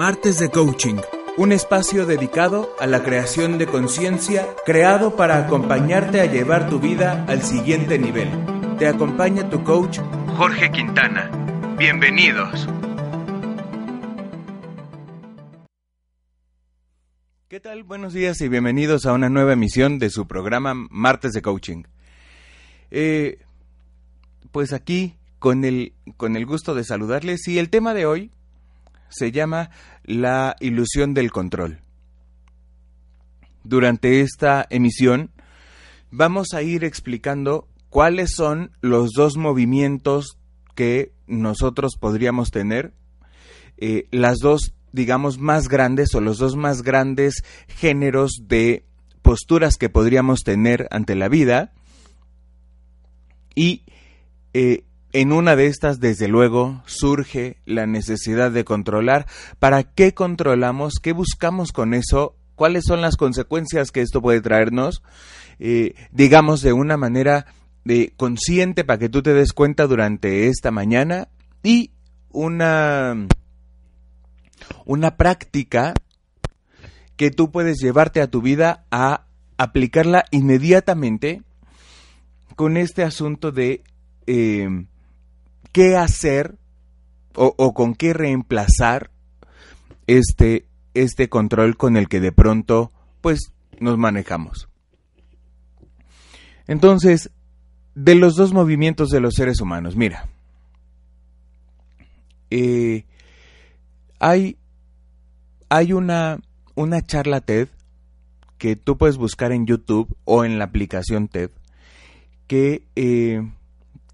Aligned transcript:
Martes 0.00 0.38
de 0.38 0.48
Coaching, 0.48 0.96
un 1.36 1.52
espacio 1.52 2.06
dedicado 2.06 2.74
a 2.80 2.86
la 2.86 3.02
creación 3.02 3.58
de 3.58 3.66
conciencia, 3.66 4.46
creado 4.64 5.14
para 5.14 5.36
acompañarte 5.36 6.22
a 6.22 6.24
llevar 6.24 6.70
tu 6.70 6.80
vida 6.80 7.26
al 7.28 7.42
siguiente 7.42 7.98
nivel. 7.98 8.30
Te 8.78 8.86
acompaña 8.86 9.50
tu 9.50 9.62
coach 9.62 9.98
Jorge 10.38 10.70
Quintana. 10.72 11.30
Bienvenidos. 11.76 12.66
¿Qué 17.48 17.60
tal? 17.60 17.82
Buenos 17.82 18.14
días 18.14 18.40
y 18.40 18.48
bienvenidos 18.48 19.04
a 19.04 19.12
una 19.12 19.28
nueva 19.28 19.52
emisión 19.52 19.98
de 19.98 20.08
su 20.08 20.26
programa 20.26 20.72
Martes 20.88 21.32
de 21.32 21.42
Coaching. 21.42 21.82
Eh, 22.90 23.44
pues 24.50 24.72
aquí 24.72 25.18
con 25.38 25.66
el, 25.66 25.92
con 26.16 26.36
el 26.36 26.46
gusto 26.46 26.74
de 26.74 26.84
saludarles 26.84 27.46
y 27.48 27.58
el 27.58 27.68
tema 27.68 27.92
de 27.92 28.06
hoy 28.06 28.32
se 29.10 29.32
llama 29.32 29.70
La 30.04 30.56
ilusión 30.60 31.12
del 31.12 31.30
control. 31.30 31.80
Durante 33.62 34.20
esta 34.22 34.66
emisión 34.70 35.30
vamos 36.10 36.54
a 36.54 36.62
ir 36.62 36.84
explicando 36.84 37.68
cuáles 37.90 38.30
son 38.34 38.72
los 38.80 39.10
dos 39.10 39.36
movimientos 39.36 40.38
que 40.74 41.12
nosotros 41.26 41.96
podríamos 42.00 42.50
tener, 42.50 42.94
eh, 43.76 44.06
las 44.10 44.38
dos, 44.38 44.74
digamos, 44.92 45.38
más 45.38 45.68
grandes 45.68 46.14
o 46.14 46.20
los 46.20 46.38
dos 46.38 46.56
más 46.56 46.82
grandes 46.82 47.44
géneros 47.68 48.32
de 48.42 48.84
posturas 49.22 49.76
que 49.76 49.88
podríamos 49.88 50.40
tener 50.40 50.88
ante 50.90 51.14
la 51.14 51.28
vida 51.28 51.72
y 53.54 53.84
eh, 54.54 54.84
en 55.12 55.32
una 55.32 55.56
de 55.56 55.66
estas, 55.66 56.00
desde 56.00 56.28
luego, 56.28 56.82
surge 56.86 57.56
la 57.66 57.86
necesidad 57.86 58.50
de 58.50 58.64
controlar. 58.64 59.26
¿Para 59.58 59.82
qué 59.82 60.14
controlamos? 60.14 60.94
¿Qué 61.02 61.12
buscamos 61.12 61.72
con 61.72 61.94
eso? 61.94 62.36
¿Cuáles 62.54 62.84
son 62.86 63.00
las 63.00 63.16
consecuencias 63.16 63.90
que 63.90 64.02
esto 64.02 64.22
puede 64.22 64.40
traernos? 64.40 65.02
Eh, 65.58 65.94
digamos, 66.12 66.62
de 66.62 66.72
una 66.72 66.96
manera 66.96 67.46
de 67.84 68.12
consciente 68.16 68.84
para 68.84 68.98
que 68.98 69.08
tú 69.08 69.22
te 69.22 69.34
des 69.34 69.52
cuenta 69.52 69.86
durante 69.86 70.46
esta 70.46 70.70
mañana 70.70 71.28
y 71.62 71.90
una, 72.30 73.26
una 74.84 75.16
práctica 75.16 75.94
que 77.16 77.30
tú 77.30 77.50
puedes 77.50 77.78
llevarte 77.78 78.20
a 78.20 78.28
tu 78.28 78.42
vida 78.42 78.86
a 78.90 79.26
aplicarla 79.58 80.24
inmediatamente 80.30 81.42
con 82.56 82.76
este 82.76 83.02
asunto 83.02 83.52
de 83.52 83.82
eh, 84.26 84.68
qué 85.72 85.96
hacer 85.96 86.56
o, 87.34 87.74
con 87.74 87.94
qué 87.94 88.12
reemplazar 88.12 89.10
este, 90.06 90.66
este 90.94 91.28
control 91.28 91.76
con 91.76 91.96
el 91.96 92.08
que 92.08 92.20
de 92.20 92.32
pronto 92.32 92.90
pues 93.20 93.52
nos 93.78 93.96
manejamos. 93.98 94.68
Entonces, 96.66 97.30
de 97.94 98.14
los 98.14 98.36
dos 98.36 98.52
movimientos 98.52 99.08
de 99.10 99.20
los 99.20 99.34
seres 99.34 99.60
humanos, 99.60 99.96
mira, 99.96 100.28
eh, 102.50 103.04
hay, 104.18 104.56
hay 105.68 105.92
una, 105.92 106.40
una 106.74 107.02
charla 107.02 107.40
TED 107.40 107.68
que 108.58 108.76
tú 108.76 108.98
puedes 108.98 109.16
buscar 109.16 109.52
en 109.52 109.66
YouTube 109.66 110.14
o 110.24 110.44
en 110.44 110.58
la 110.58 110.64
aplicación 110.66 111.28
TED 111.28 111.50
que, 112.46 112.82
eh, 112.96 113.48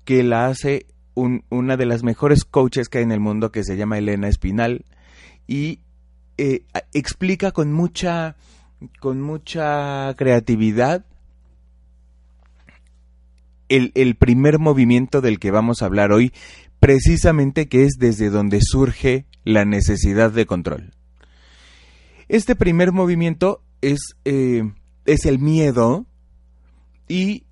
que 0.04 0.22
la 0.22 0.46
hace 0.46 0.86
una 1.16 1.76
de 1.76 1.86
las 1.86 2.02
mejores 2.02 2.44
coaches 2.44 2.88
que 2.88 2.98
hay 2.98 3.04
en 3.04 3.12
el 3.12 3.20
mundo 3.20 3.50
que 3.50 3.64
se 3.64 3.76
llama 3.76 3.98
Elena 3.98 4.28
Espinal 4.28 4.84
y 5.46 5.80
eh, 6.38 6.64
explica 6.92 7.52
con 7.52 7.72
mucha, 7.72 8.36
con 9.00 9.22
mucha 9.22 10.14
creatividad 10.16 11.06
el, 13.68 14.16
primer 14.16 14.58
movimiento 14.58 15.20
del 15.20 15.38
que 15.38 15.50
vamos 15.50 15.82
a 15.82 15.86
hablar 15.86 16.12
hoy, 16.12 16.32
precisamente 16.78 17.68
que 17.68 17.84
es 17.84 17.94
desde 17.98 18.30
donde 18.30 18.60
surge 18.62 19.24
la 19.44 19.64
necesidad 19.64 20.30
de 20.30 20.46
control. 20.46 20.92
Este 22.28 22.54
primer 22.54 22.92
movimiento 22.92 23.62
es, 23.80 24.16
eh, 24.24 24.62
es 25.06 25.24
el 25.24 25.38
miedo 25.38 26.06
y 27.08 27.44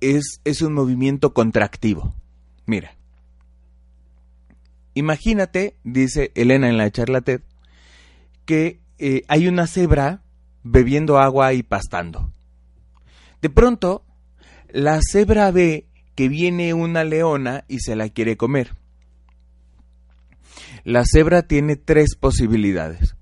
es, 0.00 0.40
es 0.44 0.60
un 0.62 0.74
movimiento 0.74 1.32
contractivo. 1.32 2.14
Mira, 2.68 2.98
imagínate, 4.92 5.78
dice 5.84 6.32
Elena 6.34 6.68
en 6.68 6.76
la 6.76 6.90
charla 6.90 7.22
TED, 7.22 7.40
que 8.44 8.82
eh, 8.98 9.22
hay 9.26 9.48
una 9.48 9.66
cebra 9.66 10.22
bebiendo 10.64 11.18
agua 11.18 11.54
y 11.54 11.62
pastando. 11.62 12.30
De 13.40 13.48
pronto, 13.48 14.04
la 14.68 15.00
cebra 15.00 15.50
ve 15.50 15.88
que 16.14 16.28
viene 16.28 16.74
una 16.74 17.04
leona 17.04 17.64
y 17.68 17.78
se 17.78 17.96
la 17.96 18.10
quiere 18.10 18.36
comer. 18.36 18.74
La 20.84 21.04
cebra 21.06 21.44
tiene 21.44 21.76
tres 21.76 22.16
posibilidades. 22.16 23.16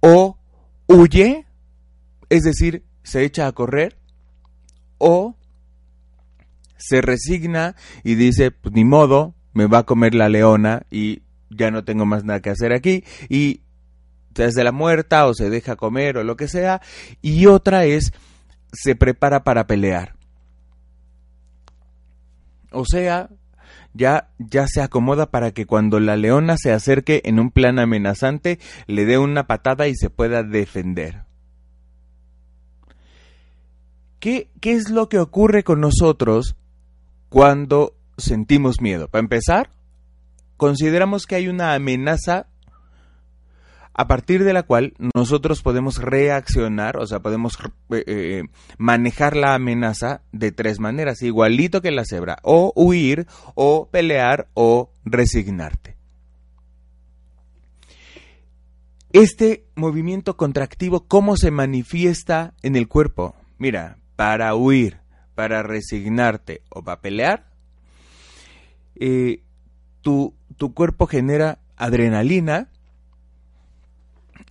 O 0.00 0.36
huye, 0.88 1.46
es 2.28 2.42
decir, 2.42 2.84
se 3.04 3.24
echa 3.24 3.46
a 3.46 3.52
correr, 3.52 4.00
o 4.98 5.36
se 6.76 7.00
resigna 7.00 7.76
y 8.02 8.14
dice, 8.14 8.50
pues 8.50 8.74
ni 8.74 8.84
modo, 8.84 9.34
me 9.52 9.66
va 9.66 9.78
a 9.78 9.82
comer 9.84 10.14
la 10.14 10.28
leona 10.28 10.82
y 10.90 11.22
ya 11.50 11.70
no 11.70 11.84
tengo 11.84 12.04
más 12.06 12.24
nada 12.24 12.40
que 12.40 12.50
hacer 12.50 12.72
aquí 12.72 13.04
y 13.28 13.62
hace 14.42 14.64
la 14.64 14.72
muerta 14.72 15.26
o 15.26 15.34
se 15.34 15.48
deja 15.50 15.76
comer 15.76 16.16
o 16.16 16.24
lo 16.24 16.36
que 16.36 16.48
sea 16.48 16.80
y 17.22 17.46
otra 17.46 17.84
es 17.84 18.12
se 18.72 18.96
prepara 18.96 19.44
para 19.44 19.66
pelear. 19.66 20.16
O 22.72 22.84
sea, 22.84 23.30
ya, 23.92 24.30
ya 24.38 24.66
se 24.66 24.82
acomoda 24.82 25.30
para 25.30 25.52
que 25.52 25.66
cuando 25.66 26.00
la 26.00 26.16
leona 26.16 26.56
se 26.58 26.72
acerque 26.72 27.22
en 27.24 27.38
un 27.38 27.52
plan 27.52 27.78
amenazante 27.78 28.58
le 28.88 29.04
dé 29.04 29.18
una 29.18 29.46
patada 29.46 29.86
y 29.86 29.94
se 29.94 30.10
pueda 30.10 30.42
defender. 30.42 31.22
¿Qué, 34.18 34.50
¿Qué 34.60 34.72
es 34.72 34.90
lo 34.90 35.08
que 35.08 35.20
ocurre 35.20 35.62
con 35.62 35.80
nosotros 35.80 36.56
cuando 37.34 37.96
sentimos 38.16 38.80
miedo? 38.80 39.08
Para 39.08 39.18
empezar, 39.18 39.70
consideramos 40.56 41.26
que 41.26 41.34
hay 41.34 41.48
una 41.48 41.74
amenaza 41.74 42.46
a 43.92 44.06
partir 44.06 44.44
de 44.44 44.52
la 44.52 44.62
cual 44.62 44.94
nosotros 45.16 45.60
podemos 45.60 45.98
reaccionar, 45.98 46.96
o 46.96 47.04
sea, 47.08 47.18
podemos 47.18 47.58
eh, 47.90 48.04
eh, 48.06 48.42
manejar 48.78 49.34
la 49.34 49.54
amenaza 49.56 50.22
de 50.30 50.52
tres 50.52 50.78
maneras, 50.78 51.22
igualito 51.22 51.82
que 51.82 51.90
la 51.90 52.04
cebra, 52.04 52.38
o 52.44 52.72
huir, 52.76 53.26
o 53.56 53.88
pelear, 53.90 54.46
o 54.54 54.92
resignarte. 55.04 55.96
Este 59.10 59.64
movimiento 59.74 60.36
contractivo, 60.36 61.08
¿cómo 61.08 61.36
se 61.36 61.50
manifiesta 61.50 62.54
en 62.62 62.76
el 62.76 62.86
cuerpo? 62.86 63.34
Mira, 63.58 63.98
para 64.14 64.54
huir, 64.54 65.03
para 65.34 65.62
resignarte 65.62 66.62
o 66.70 66.82
para 66.82 67.00
pelear, 67.00 67.46
eh, 68.96 69.42
tu, 70.00 70.34
tu 70.56 70.74
cuerpo 70.74 71.06
genera 71.06 71.58
adrenalina 71.76 72.68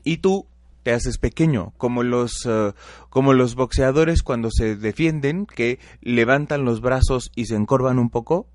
y 0.03 0.17
tú 0.17 0.47
te 0.83 0.91
haces 0.91 1.17
pequeño, 1.17 1.73
como 1.77 2.03
los, 2.03 2.45
eh, 2.45 2.73
como 3.09 3.33
los 3.33 3.55
boxeadores 3.55 4.21
cuando 4.21 4.49
se 4.51 4.75
defienden, 4.75 5.45
que 5.45 5.79
levantan 6.01 6.65
los 6.65 6.81
brazos 6.81 7.31
y 7.35 7.45
se 7.45 7.55
encorvan 7.55 7.99
un 7.99 8.09
poco. 8.09 8.47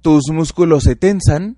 Tus 0.00 0.30
músculos 0.30 0.84
se 0.84 0.94
tensan, 0.94 1.56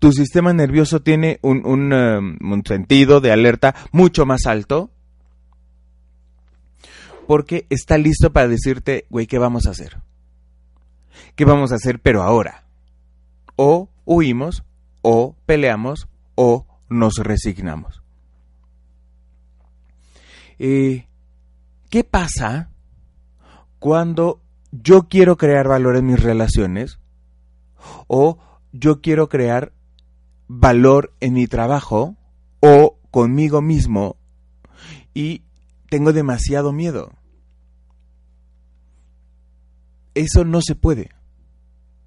tu 0.00 0.12
sistema 0.12 0.52
nervioso 0.52 1.00
tiene 1.00 1.38
un, 1.42 1.64
un, 1.64 1.92
un 1.92 2.62
sentido 2.66 3.20
de 3.20 3.30
alerta 3.30 3.74
mucho 3.92 4.26
más 4.26 4.46
alto, 4.46 4.90
porque 7.26 7.66
está 7.70 7.98
listo 7.98 8.32
para 8.32 8.48
decirte, 8.48 9.06
güey, 9.10 9.26
¿qué 9.26 9.38
vamos 9.38 9.66
a 9.66 9.70
hacer? 9.70 10.00
¿Qué 11.36 11.44
vamos 11.44 11.72
a 11.72 11.76
hacer 11.76 12.00
pero 12.00 12.22
ahora? 12.22 12.64
O 13.56 13.88
huimos, 14.04 14.64
o 15.02 15.36
peleamos, 15.46 16.08
o 16.34 16.66
nos 16.88 17.16
resignamos. 17.16 18.02
Eh, 20.58 21.06
¿Qué 21.90 22.04
pasa 22.04 22.70
cuando 23.78 24.40
yo 24.72 25.08
quiero 25.08 25.36
crear 25.36 25.68
valor 25.68 25.96
en 25.96 26.06
mis 26.06 26.22
relaciones 26.22 26.98
o 28.06 28.38
yo 28.72 29.00
quiero 29.00 29.28
crear 29.28 29.72
valor 30.48 31.12
en 31.20 31.34
mi 31.34 31.46
trabajo 31.46 32.16
o 32.60 32.98
conmigo 33.10 33.62
mismo 33.62 34.16
y 35.12 35.42
tengo 35.94 36.12
demasiado 36.12 36.72
miedo. 36.72 37.12
Eso 40.14 40.44
no 40.44 40.60
se 40.60 40.74
puede. 40.74 41.10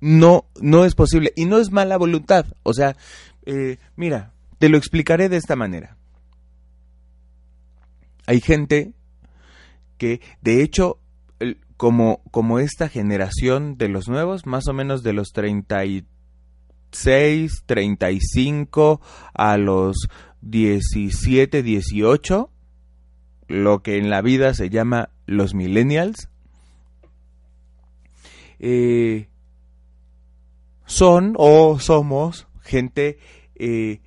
No, 0.01 0.49
no 0.59 0.83
es 0.83 0.93
posible. 0.93 1.31
Y 1.37 1.45
no 1.45 1.57
es 1.57 1.71
mala 1.71 1.95
voluntad. 1.95 2.47
O 2.63 2.73
sea, 2.73 2.97
eh, 3.45 3.77
mira, 3.95 4.33
te 4.59 4.67
lo 4.67 4.77
explicaré 4.77 5.29
de 5.29 5.37
esta 5.37 5.55
manera. 5.55 5.95
Hay 8.25 8.41
gente 8.41 8.91
que, 9.97 10.19
de 10.41 10.63
hecho, 10.63 10.99
como, 11.77 12.21
como 12.29 12.59
esta 12.59 12.89
generación 12.89 13.77
de 13.77 13.87
los 13.87 14.09
nuevos, 14.09 14.45
más 14.45 14.67
o 14.67 14.73
menos 14.73 15.01
de 15.01 15.13
los 15.13 15.31
36, 15.31 17.63
35 17.65 18.99
a 19.33 19.57
los 19.57 20.09
17, 20.41 21.63
18, 21.63 22.51
lo 23.47 23.81
que 23.81 23.97
en 23.97 24.09
la 24.09 24.21
vida 24.21 24.53
se 24.53 24.69
llama 24.69 25.09
los 25.25 25.53
millennials, 25.53 26.29
eh, 28.59 29.29
son 30.85 31.33
o 31.37 31.79
somos 31.79 32.47
gente 32.61 33.19
eh, 33.55 34.01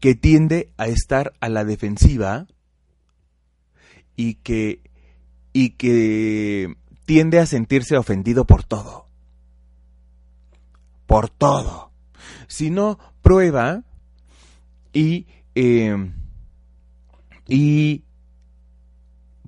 que 0.00 0.14
tiende 0.14 0.70
a 0.76 0.86
estar 0.88 1.32
a 1.40 1.48
la 1.48 1.64
defensiva 1.64 2.46
y 4.16 4.34
que, 4.34 4.82
y 5.52 5.70
que 5.70 6.74
tiende 7.04 7.38
a 7.38 7.46
sentirse 7.46 7.96
ofendido 7.96 8.44
por 8.46 8.64
todo. 8.64 9.08
Por 11.06 11.30
todo. 11.30 11.90
Si 12.48 12.70
no, 12.70 12.98
prueba 13.22 13.84
y, 14.92 15.26
eh, 15.54 16.12
y 17.48 18.04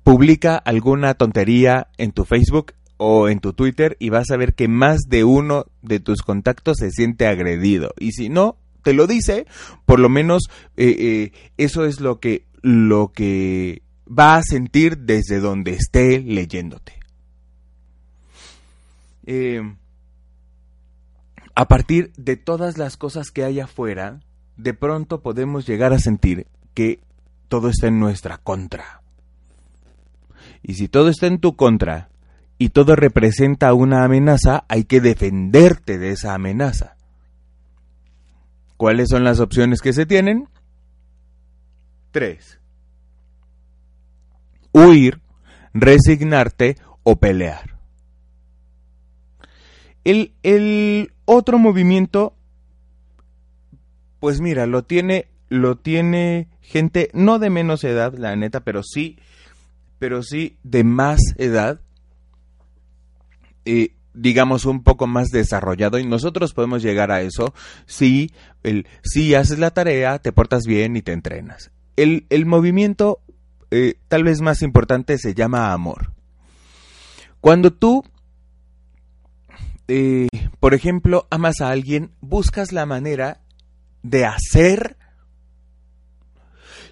publica 0.07 0.55
alguna 0.55 1.15
tontería 1.15 1.89
en 1.97 2.13
tu 2.13 2.23
Facebook 2.23 2.71
o 2.95 3.27
en 3.27 3.41
tu 3.41 3.51
Twitter 3.51 3.97
y 3.99 4.07
vas 4.09 4.31
a 4.31 4.37
ver 4.37 4.53
que 4.53 4.69
más 4.69 5.01
de 5.09 5.25
uno 5.25 5.65
de 5.81 5.99
tus 5.99 6.21
contactos 6.21 6.77
se 6.77 6.91
siente 6.91 7.27
agredido. 7.27 7.93
Y 7.99 8.13
si 8.13 8.29
no 8.29 8.55
te 8.83 8.93
lo 8.93 9.05
dice, 9.05 9.47
por 9.85 9.99
lo 9.99 10.07
menos 10.07 10.43
eh, 10.77 10.95
eh, 10.97 11.31
eso 11.57 11.83
es 11.83 11.99
lo 11.99 12.21
que, 12.21 12.45
lo 12.61 13.11
que 13.11 13.81
va 14.07 14.37
a 14.37 14.43
sentir 14.43 14.99
desde 14.99 15.41
donde 15.41 15.71
esté 15.73 16.21
leyéndote. 16.21 16.93
Eh, 19.25 19.61
a 21.53 21.67
partir 21.67 22.13
de 22.15 22.37
todas 22.37 22.77
las 22.77 22.95
cosas 22.95 23.29
que 23.29 23.43
hay 23.43 23.59
afuera, 23.59 24.21
de 24.55 24.73
pronto 24.73 25.19
podemos 25.19 25.67
llegar 25.67 25.91
a 25.91 25.99
sentir 25.99 26.47
que 26.73 27.01
todo 27.49 27.67
está 27.67 27.87
en 27.87 27.99
nuestra 27.99 28.37
contra. 28.37 29.01
Y 30.67 30.73
si 30.73 30.89
todo 30.89 31.07
está 31.07 31.27
en 31.27 31.39
tu 31.39 31.55
contra 31.55 32.09
y 32.57 32.69
todo 32.69 32.97
representa 32.97 33.73
una 33.73 34.03
amenaza, 34.03 34.65
hay 34.67 34.83
que 34.83 34.99
defenderte 34.99 35.97
de 35.97 36.11
esa 36.11 36.33
amenaza. 36.33 36.97
¿Cuáles 38.75 39.07
son 39.09 39.23
las 39.23 39.39
opciones 39.39 39.79
que 39.79 39.93
se 39.93 40.05
tienen? 40.05 40.49
Tres. 42.11 42.59
Huir, 44.73 45.21
resignarte 45.73 46.75
o 47.03 47.15
pelear. 47.15 47.77
El, 50.03 51.13
otro 51.23 51.59
movimiento, 51.59 52.35
pues 54.19 54.41
mira, 54.41 54.67
lo 54.67 54.83
tiene, 54.83 55.29
lo 55.47 55.77
tiene 55.77 56.49
gente 56.59 57.09
no 57.13 57.39
de 57.39 57.49
menos 57.49 57.85
edad, 57.85 58.13
la 58.17 58.35
neta, 58.35 58.61
pero 58.61 58.83
sí 58.83 59.17
pero 59.99 60.23
sí 60.23 60.57
de 60.63 60.83
más 60.83 61.19
edad, 61.37 61.81
eh, 63.65 63.95
digamos 64.13 64.65
un 64.65 64.83
poco 64.83 65.07
más 65.07 65.27
desarrollado 65.29 65.99
y 65.99 66.05
nosotros 66.05 66.53
podemos 66.53 66.81
llegar 66.81 67.11
a 67.11 67.21
eso 67.21 67.53
si, 67.85 68.31
el, 68.63 68.87
si 69.03 69.35
haces 69.35 69.59
la 69.59 69.71
tarea, 69.71 70.19
te 70.19 70.31
portas 70.31 70.63
bien 70.65 70.95
y 70.95 71.01
te 71.01 71.13
entrenas. 71.13 71.71
El, 71.95 72.25
el 72.29 72.45
movimiento 72.45 73.21
eh, 73.69 73.95
tal 74.07 74.23
vez 74.23 74.41
más 74.41 74.61
importante 74.61 75.17
se 75.17 75.33
llama 75.33 75.73
amor. 75.73 76.13
Cuando 77.41 77.71
tú, 77.71 78.03
eh, 79.87 80.27
por 80.59 80.73
ejemplo, 80.73 81.27
amas 81.29 81.61
a 81.61 81.69
alguien, 81.69 82.11
buscas 82.21 82.71
la 82.71 82.85
manera 82.85 83.41
de 84.03 84.25
hacer, 84.25 84.97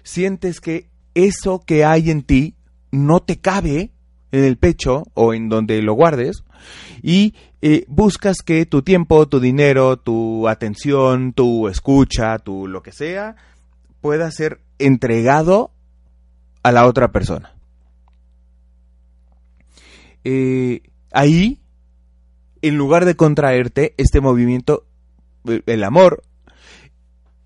sientes 0.02 0.60
que 0.60 0.90
eso 1.14 1.60
que 1.66 1.84
hay 1.84 2.10
en 2.10 2.22
ti 2.22 2.55
no 2.96 3.20
te 3.20 3.38
cabe 3.38 3.90
en 4.32 4.44
el 4.44 4.56
pecho 4.56 5.04
o 5.14 5.34
en 5.34 5.48
donde 5.48 5.82
lo 5.82 5.94
guardes 5.94 6.42
y 7.02 7.34
eh, 7.62 7.84
buscas 7.88 8.38
que 8.44 8.66
tu 8.66 8.82
tiempo, 8.82 9.28
tu 9.28 9.40
dinero, 9.40 9.98
tu 9.98 10.48
atención, 10.48 11.32
tu 11.32 11.68
escucha, 11.68 12.38
tu 12.38 12.66
lo 12.66 12.82
que 12.82 12.92
sea, 12.92 13.36
pueda 14.00 14.30
ser 14.30 14.60
entregado 14.78 15.70
a 16.62 16.72
la 16.72 16.86
otra 16.86 17.12
persona. 17.12 17.54
Eh, 20.24 20.82
ahí, 21.12 21.60
en 22.62 22.76
lugar 22.76 23.04
de 23.04 23.14
contraerte, 23.14 23.94
este 23.96 24.20
movimiento, 24.20 24.84
el 25.44 25.84
amor, 25.84 26.24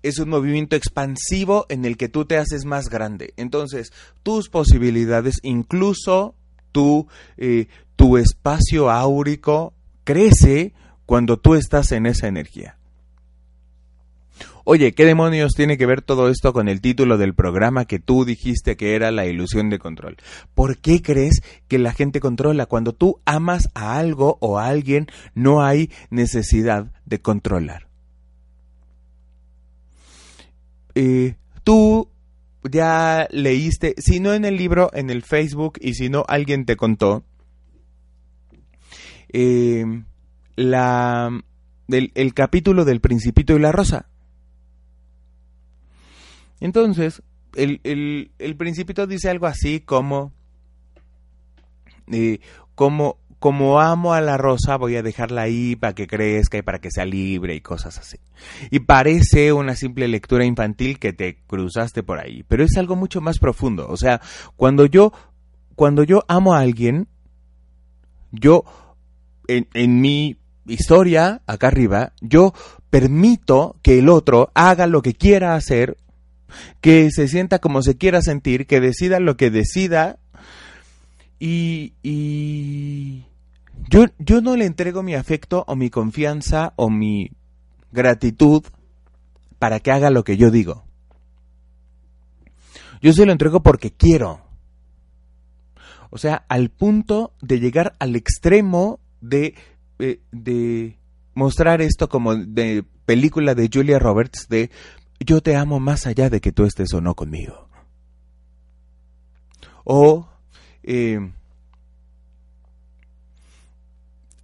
es 0.03 0.19
un 0.19 0.29
movimiento 0.29 0.75
expansivo 0.75 1.65
en 1.69 1.85
el 1.85 1.97
que 1.97 2.09
tú 2.09 2.25
te 2.25 2.37
haces 2.37 2.65
más 2.65 2.89
grande. 2.89 3.33
Entonces, 3.37 3.91
tus 4.23 4.49
posibilidades, 4.49 5.39
incluso 5.43 6.35
tu, 6.71 7.07
eh, 7.37 7.67
tu 7.95 8.17
espacio 8.17 8.89
áurico, 8.89 9.73
crece 10.03 10.73
cuando 11.05 11.37
tú 11.37 11.55
estás 11.55 11.91
en 11.91 12.05
esa 12.05 12.27
energía. 12.27 12.77
Oye, 14.63 14.93
¿qué 14.93 15.05
demonios 15.05 15.53
tiene 15.53 15.77
que 15.77 15.87
ver 15.87 16.01
todo 16.01 16.29
esto 16.29 16.53
con 16.53 16.69
el 16.69 16.81
título 16.81 17.17
del 17.17 17.33
programa 17.33 17.85
que 17.85 17.99
tú 17.99 18.25
dijiste 18.25 18.77
que 18.77 18.95
era 18.95 19.11
la 19.11 19.25
ilusión 19.25 19.69
de 19.69 19.79
control? 19.79 20.17
¿Por 20.53 20.77
qué 20.77 21.01
crees 21.01 21.41
que 21.67 21.79
la 21.79 21.93
gente 21.93 22.19
controla? 22.19 22.67
Cuando 22.67 22.93
tú 22.93 23.19
amas 23.25 23.69
a 23.73 23.97
algo 23.97 24.37
o 24.39 24.59
a 24.59 24.67
alguien, 24.67 25.07
no 25.33 25.63
hay 25.63 25.89
necesidad 26.11 26.91
de 27.05 27.19
controlar. 27.19 27.90
Tú 31.63 32.09
ya 32.69 33.27
leíste, 33.31 33.95
si 33.97 34.19
no 34.19 34.33
en 34.33 34.45
el 34.45 34.57
libro, 34.57 34.89
en 34.93 35.09
el 35.09 35.23
Facebook, 35.23 35.77
y 35.81 35.95
si 35.95 36.09
no 36.09 36.25
alguien 36.27 36.65
te 36.65 36.75
contó, 36.75 37.23
eh, 39.33 39.85
la, 40.55 41.29
el, 41.87 42.33
capítulo 42.33 42.85
del 42.85 43.01
Principito 43.01 43.55
y 43.55 43.59
la 43.59 43.71
Rosa. 43.71 44.07
Entonces, 46.59 47.23
el, 47.55 47.79
el, 47.83 48.55
Principito 48.55 49.07
dice 49.07 49.29
algo 49.29 49.47
así 49.47 49.79
como, 49.79 50.31
eh, 52.11 52.39
como 52.75 53.17
como 53.41 53.81
amo 53.81 54.13
a 54.13 54.21
la 54.21 54.37
rosa, 54.37 54.77
voy 54.77 54.97
a 54.97 55.01
dejarla 55.01 55.41
ahí 55.41 55.75
para 55.75 55.95
que 55.95 56.05
crezca 56.05 56.59
y 56.59 56.61
para 56.61 56.77
que 56.77 56.91
sea 56.91 57.05
libre 57.05 57.55
y 57.55 57.61
cosas 57.61 57.97
así. 57.97 58.17
Y 58.69 58.81
parece 58.81 59.51
una 59.51 59.75
simple 59.75 60.07
lectura 60.07 60.45
infantil 60.45 60.99
que 60.99 61.11
te 61.11 61.39
cruzaste 61.47 62.03
por 62.03 62.19
ahí, 62.19 62.43
pero 62.47 62.63
es 62.63 62.77
algo 62.77 62.95
mucho 62.95 63.19
más 63.19 63.39
profundo. 63.39 63.87
O 63.89 63.97
sea, 63.97 64.21
cuando 64.55 64.85
yo, 64.85 65.11
cuando 65.73 66.03
yo 66.03 66.23
amo 66.27 66.53
a 66.53 66.59
alguien, 66.59 67.07
yo, 68.31 68.63
en, 69.47 70.01
mi 70.01 70.37
historia, 70.67 71.41
acá 71.47 71.69
arriba, 71.69 72.13
yo 72.21 72.53
permito 72.91 73.75
que 73.81 73.97
el 73.97 74.09
otro 74.09 74.51
haga 74.53 74.85
lo 74.85 75.01
que 75.01 75.15
quiera 75.15 75.55
hacer, 75.55 75.97
que 76.79 77.09
se 77.09 77.27
sienta 77.27 77.57
como 77.57 77.81
se 77.81 77.97
quiera 77.97 78.21
sentir, 78.21 78.67
que 78.67 78.79
decida 78.79 79.19
lo 79.19 79.35
que 79.35 79.49
decida 79.49 80.19
y, 81.39 81.95
y, 82.03 83.25
yo, 83.89 84.05
yo 84.19 84.41
no 84.41 84.55
le 84.55 84.65
entrego 84.65 85.03
mi 85.03 85.15
afecto 85.15 85.63
o 85.67 85.75
mi 85.75 85.89
confianza 85.89 86.73
o 86.75 86.89
mi 86.89 87.31
gratitud 87.91 88.63
para 89.59 89.79
que 89.79 89.91
haga 89.91 90.09
lo 90.09 90.23
que 90.23 90.37
yo 90.37 90.51
digo. 90.51 90.85
Yo 93.01 93.13
se 93.13 93.25
lo 93.25 93.31
entrego 93.31 93.61
porque 93.63 93.91
quiero. 93.91 94.41
O 96.09 96.17
sea, 96.17 96.45
al 96.49 96.69
punto 96.69 97.33
de 97.41 97.59
llegar 97.59 97.95
al 97.99 98.15
extremo 98.15 98.99
de, 99.21 99.55
eh, 99.99 100.19
de 100.31 100.97
mostrar 101.33 101.81
esto 101.81 102.09
como 102.09 102.35
de 102.35 102.83
película 103.05 103.55
de 103.55 103.69
Julia 103.71 103.97
Roberts 103.97 104.47
de 104.49 104.69
yo 105.19 105.41
te 105.41 105.55
amo 105.55 105.79
más 105.79 106.07
allá 106.07 106.29
de 106.29 106.41
que 106.41 106.51
tú 106.51 106.65
estés 106.65 106.93
o 106.93 107.01
no 107.01 107.15
conmigo. 107.15 107.69
O 109.83 110.27
eh, 110.83 111.31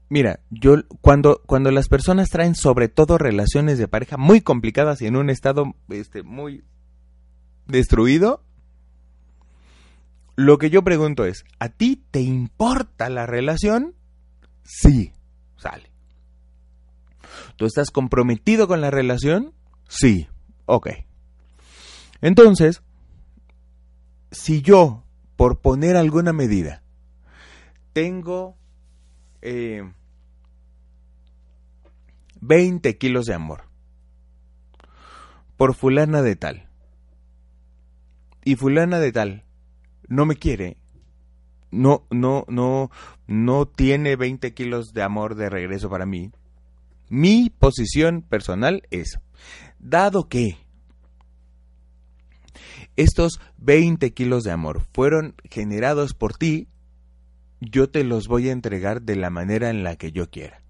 Mira, 0.10 0.40
yo 0.50 0.84
cuando, 1.02 1.42
cuando 1.46 1.70
las 1.72 1.90
personas 1.90 2.30
traen 2.30 2.56
sobre 2.56 2.88
todo 2.88 3.18
relaciones 3.18 3.78
de 3.78 3.88
pareja 3.88 4.18
muy 4.18 4.42
complicadas 4.42 5.02
y 5.02 5.08
en 5.08 5.18
un 5.18 5.30
estado 5.30 5.76
este, 5.90 6.24
muy 6.24 6.64
destruido, 7.66 8.44
lo 10.38 10.58
que 10.60 10.70
yo 10.70 10.84
pregunto 10.84 11.26
es, 11.26 11.44
¿a 11.60 11.70
ti 11.70 12.06
te 12.12 12.22
importa 12.22 13.10
la 13.10 13.26
relación? 13.26 13.96
Sí, 14.64 15.12
sale. 15.58 15.92
¿Tú 17.58 17.66
estás 17.66 17.90
comprometido 17.90 18.68
con 18.68 18.80
la 18.80 18.92
relación? 18.92 19.54
Sí, 19.90 20.28
ok. 20.68 20.90
Entonces, 22.22 22.82
si 24.32 24.62
yo, 24.62 25.04
por 25.36 25.60
poner 25.60 25.98
alguna 25.98 26.34
medida, 26.34 26.84
tengo 27.94 28.58
eh, 29.42 29.84
20 32.42 32.98
kilos 32.98 33.26
de 33.26 33.34
amor 33.34 33.64
por 35.58 35.74
fulana 35.74 36.22
de 36.22 36.36
tal. 36.36 36.70
Y 38.46 38.56
fulana 38.56 39.00
de 39.00 39.12
tal 39.12 39.44
no 40.08 40.26
me 40.26 40.36
quiere. 40.36 40.78
No, 41.70 42.08
no, 42.10 42.46
no, 42.48 42.90
no 43.28 43.68
tiene 43.68 44.16
20 44.16 44.54
kilos 44.54 44.94
de 44.94 45.04
amor 45.04 45.36
de 45.36 45.50
regreso 45.50 45.90
para 45.90 46.06
mí. 46.06 46.32
Mi 47.10 47.50
posición 47.50 48.22
personal 48.22 48.84
es, 48.90 49.20
dado 49.80 50.30
que 50.30 50.58
estos 52.96 53.40
20 53.58 54.14
kilos 54.14 54.44
de 54.44 54.52
amor 54.52 54.82
fueron 54.94 55.36
generados 55.50 56.14
por 56.14 56.36
ti, 56.36 56.68
yo 57.60 57.90
te 57.90 58.04
los 58.04 58.28
voy 58.28 58.50
a 58.50 58.52
entregar 58.52 59.02
de 59.02 59.16
la 59.16 59.30
manera 59.30 59.70
en 59.70 59.84
la 59.84 59.96
que 59.96 60.12
yo 60.12 60.30
quiera 60.30 60.62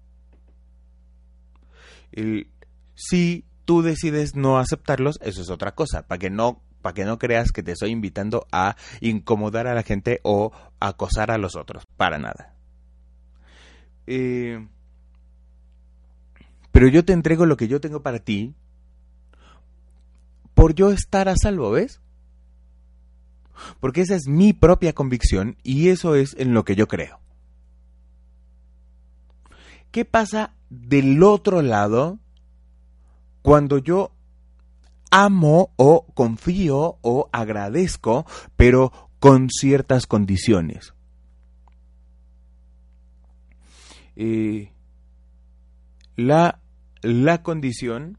si 2.94 3.44
tú 3.64 3.82
decides 3.82 4.34
no 4.34 4.58
aceptarlos, 4.58 5.18
eso 5.22 5.42
es 5.42 5.50
otra 5.50 5.74
cosa, 5.74 6.06
para 6.06 6.18
que 6.18 6.30
no 6.30 6.62
para 6.82 6.94
que 6.94 7.04
no 7.04 7.18
creas 7.18 7.50
que 7.50 7.64
te 7.64 7.72
estoy 7.72 7.90
invitando 7.90 8.46
a 8.52 8.76
incomodar 9.00 9.66
a 9.66 9.74
la 9.74 9.82
gente 9.82 10.20
o 10.22 10.52
acosar 10.78 11.32
a 11.32 11.36
los 11.36 11.56
otros, 11.56 11.82
para 11.96 12.18
nada. 12.18 12.54
Eh, 14.06 14.64
pero 16.70 16.86
yo 16.86 17.04
te 17.04 17.12
entrego 17.12 17.46
lo 17.46 17.56
que 17.56 17.66
yo 17.66 17.80
tengo 17.80 18.02
para 18.02 18.20
ti 18.20 18.54
por 20.54 20.72
yo 20.74 20.92
estar 20.92 21.28
a 21.28 21.34
salvo, 21.36 21.72
¿ves? 21.72 22.00
Porque 23.80 24.02
esa 24.02 24.14
es 24.14 24.28
mi 24.28 24.52
propia 24.52 24.92
convicción 24.92 25.56
y 25.62 25.88
eso 25.88 26.14
es 26.14 26.34
en 26.38 26.54
lo 26.54 26.64
que 26.64 26.76
yo 26.76 26.88
creo. 26.88 27.20
¿Qué 29.90 30.04
pasa 30.04 30.54
del 30.68 31.22
otro 31.22 31.62
lado 31.62 32.18
cuando 33.42 33.78
yo 33.78 34.12
amo 35.10 35.72
o 35.76 36.06
confío 36.14 36.98
o 37.00 37.28
agradezco, 37.32 38.26
pero 38.56 39.10
con 39.18 39.48
ciertas 39.48 40.06
condiciones? 40.06 40.94
Eh, 44.16 44.72
la, 46.16 46.60
la 47.02 47.42
condición 47.42 48.18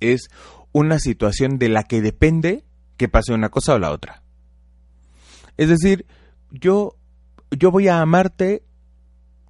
es 0.00 0.30
una 0.72 0.98
situación 0.98 1.58
de 1.58 1.68
la 1.68 1.84
que 1.84 2.00
depende 2.00 2.64
que 3.02 3.08
pase 3.08 3.34
una 3.34 3.48
cosa 3.48 3.74
o 3.74 3.80
la 3.80 3.90
otra. 3.90 4.22
Es 5.56 5.68
decir, 5.68 6.06
yo, 6.52 6.94
yo 7.50 7.72
voy 7.72 7.88
a 7.88 8.00
amarte 8.00 8.62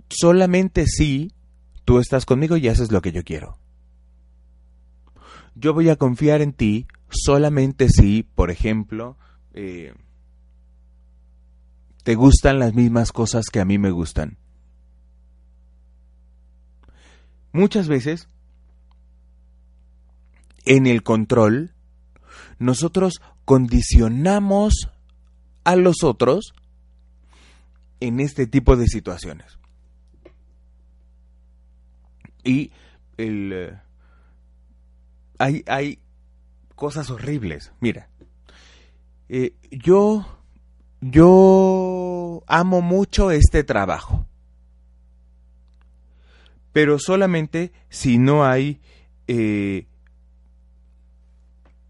solamente 0.08 0.86
si 0.86 1.34
tú 1.84 1.98
estás 1.98 2.24
conmigo 2.24 2.56
y 2.56 2.68
haces 2.68 2.90
lo 2.90 3.02
que 3.02 3.12
yo 3.12 3.24
quiero. 3.24 3.58
Yo 5.54 5.74
voy 5.74 5.90
a 5.90 5.96
confiar 5.96 6.40
en 6.40 6.54
ti 6.54 6.86
solamente 7.10 7.90
si, 7.90 8.22
por 8.22 8.50
ejemplo, 8.50 9.18
eh, 9.52 9.92
te 12.04 12.14
gustan 12.14 12.58
las 12.58 12.72
mismas 12.72 13.12
cosas 13.12 13.50
que 13.52 13.60
a 13.60 13.66
mí 13.66 13.76
me 13.76 13.90
gustan. 13.90 14.38
Muchas 17.52 17.86
veces, 17.86 18.30
en 20.64 20.86
el 20.86 21.02
control, 21.02 21.74
nosotros 22.62 23.20
condicionamos 23.44 24.90
a 25.64 25.76
los 25.76 26.02
otros 26.02 26.54
en 28.00 28.20
este 28.20 28.46
tipo 28.46 28.76
de 28.76 28.86
situaciones. 28.86 29.58
Y 32.44 32.72
el, 33.16 33.52
eh, 33.52 33.78
hay, 35.38 35.64
hay 35.66 35.98
cosas 36.74 37.10
horribles. 37.10 37.72
Mira, 37.80 38.08
eh, 39.28 39.54
yo, 39.70 40.26
yo 41.00 42.42
amo 42.46 42.80
mucho 42.80 43.30
este 43.30 43.64
trabajo. 43.64 44.26
Pero 46.72 46.98
solamente 46.98 47.72
si 47.88 48.18
no 48.18 48.44
hay, 48.44 48.80
eh, 49.26 49.86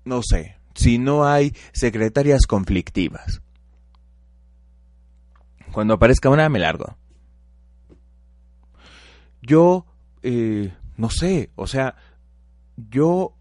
no 0.04 0.22
sé, 0.22 0.56
si 0.74 0.98
no 0.98 1.26
hay 1.26 1.54
secretarias 1.72 2.46
conflictivas. 2.46 3.42
Cuando 5.72 5.94
aparezca 5.94 6.28
una, 6.28 6.48
me 6.48 6.58
largo. 6.58 6.96
Yo 9.40 9.86
eh, 10.22 10.72
no 10.96 11.10
sé, 11.10 11.50
o 11.56 11.66
sea, 11.66 11.96
yo 12.76 13.34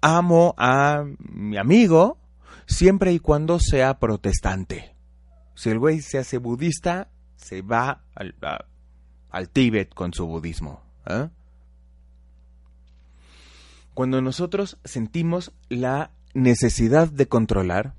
amo 0.00 0.54
a 0.56 1.04
mi 1.18 1.56
amigo 1.58 2.18
siempre 2.66 3.12
y 3.12 3.18
cuando 3.18 3.58
sea 3.58 3.98
protestante. 3.98 4.94
Si 5.54 5.68
el 5.68 5.78
güey 5.78 6.00
se 6.00 6.18
hace 6.18 6.38
budista, 6.38 7.10
se 7.36 7.62
va 7.62 8.04
al, 8.14 8.34
al 9.30 9.48
Tíbet 9.50 9.92
con 9.94 10.14
su 10.14 10.26
budismo. 10.26 10.82
¿eh? 11.06 11.28
Cuando 13.92 14.22
nosotros 14.22 14.78
sentimos 14.84 15.52
la 15.68 16.12
necesidad 16.34 17.08
de 17.08 17.26
controlar, 17.26 17.94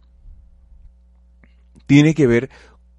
tiene 1.85 2.13
que 2.13 2.27
ver 2.27 2.49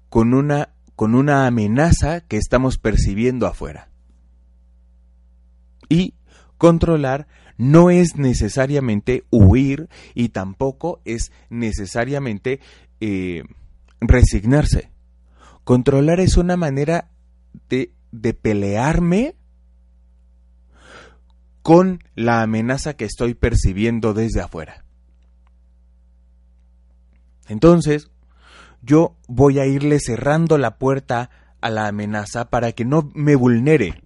con 0.09 0.33
una, 0.33 0.69
con 0.95 1.15
una 1.15 1.47
amenaza 1.47 2.21
que 2.21 2.37
estamos 2.37 2.77
percibiendo 2.77 3.47
afuera. 3.47 3.89
Y 5.89 6.13
controlar 6.57 7.27
no 7.57 7.89
es 7.89 8.15
necesariamente 8.15 9.25
huir 9.29 9.89
y 10.13 10.29
tampoco 10.29 11.01
es 11.05 11.31
necesariamente 11.49 12.59
eh, 12.99 13.43
resignarse. 14.01 14.91
Controlar 15.63 16.19
es 16.19 16.37
una 16.37 16.57
manera 16.57 17.09
de, 17.69 17.91
de 18.11 18.33
pelearme 18.33 19.35
con 21.61 22.03
la 22.15 22.41
amenaza 22.41 22.95
que 22.95 23.05
estoy 23.05 23.33
percibiendo 23.33 24.13
desde 24.13 24.41
afuera. 24.41 24.82
Entonces, 27.47 28.09
yo 28.81 29.15
voy 29.27 29.59
a 29.59 29.65
irle 29.65 29.99
cerrando 29.99 30.57
la 30.57 30.77
puerta 30.77 31.29
a 31.61 31.69
la 31.69 31.87
amenaza 31.87 32.49
para 32.49 32.71
que 32.73 32.85
no 32.85 33.09
me 33.13 33.35
vulnere 33.35 34.03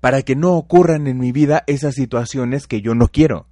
para 0.00 0.22
que 0.22 0.34
no 0.36 0.54
ocurran 0.54 1.06
en 1.06 1.18
mi 1.18 1.32
vida 1.32 1.62
esas 1.66 1.94
situaciones 1.94 2.66
que 2.66 2.80
yo 2.80 2.94
no 2.94 3.08
quiero. 3.08 3.46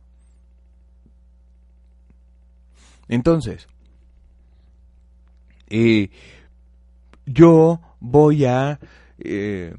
Entonces, 3.09 3.69
eh, 5.69 6.11
yo 7.27 7.81
voy 8.00 8.45
a... 8.47 8.81
Eh, 9.19 9.75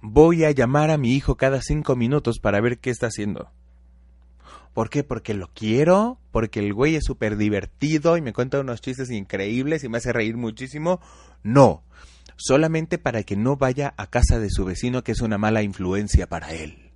voy 0.00 0.44
a 0.44 0.52
llamar 0.52 0.90
a 0.90 0.98
mi 0.98 1.12
hijo 1.14 1.36
cada 1.36 1.60
cinco 1.60 1.96
minutos 1.96 2.38
para 2.38 2.60
ver 2.60 2.78
qué 2.78 2.90
está 2.90 3.08
haciendo. 3.08 3.50
¿Por 4.78 4.90
qué? 4.90 5.02
Porque 5.02 5.34
lo 5.34 5.48
quiero, 5.48 6.20
porque 6.30 6.60
el 6.60 6.72
güey 6.72 6.94
es 6.94 7.02
súper 7.02 7.36
divertido 7.36 8.16
y 8.16 8.22
me 8.22 8.32
cuenta 8.32 8.60
unos 8.60 8.80
chistes 8.80 9.10
increíbles 9.10 9.82
y 9.82 9.88
me 9.88 9.98
hace 9.98 10.12
reír 10.12 10.36
muchísimo. 10.36 11.00
No, 11.42 11.82
solamente 12.36 12.96
para 12.96 13.24
que 13.24 13.34
no 13.34 13.56
vaya 13.56 13.92
a 13.96 14.06
casa 14.06 14.38
de 14.38 14.50
su 14.50 14.64
vecino 14.64 15.02
que 15.02 15.10
es 15.10 15.20
una 15.20 15.36
mala 15.36 15.64
influencia 15.64 16.28
para 16.28 16.52
él. 16.52 16.92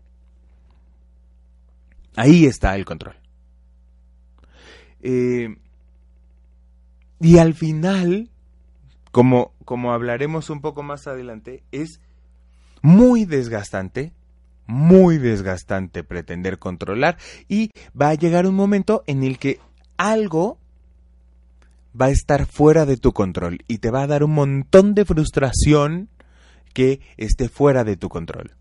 Ahí 2.14 2.44
está 2.44 2.76
el 2.76 2.84
control. 2.84 3.16
Eh, 5.00 5.56
Y 7.18 7.38
al 7.38 7.52
final, 7.52 8.30
como, 9.10 9.54
como 9.64 9.92
hablaremos 9.92 10.50
un 10.50 10.60
poco 10.60 10.84
más 10.84 11.08
adelante, 11.08 11.64
es 11.72 12.00
muy 12.80 13.24
desgastante, 13.24 14.12
muy 14.66 15.18
desgastante 15.18 16.04
pretender 16.04 16.58
controlar 16.58 17.18
y 17.48 17.70
va 18.00 18.10
a 18.10 18.14
llegar 18.14 18.46
un 18.46 18.54
momento 18.54 19.04
en 19.06 19.22
el 19.22 19.38
que 19.38 19.60
algo 19.96 20.58
va 22.00 22.06
a 22.06 22.10
estar 22.10 22.46
fuera 22.46 22.86
de 22.86 22.96
tu 22.96 23.12
control 23.12 23.58
y 23.68 23.78
te 23.78 23.90
va 23.90 24.02
a 24.02 24.06
dar 24.06 24.24
un 24.24 24.32
montón 24.32 24.94
de 24.94 25.04
frustración 25.04 26.08
que 26.72 27.00
esté 27.16 27.48
fuera 27.48 27.84
de 27.84 27.96
tu 27.96 28.08
control. 28.08 28.56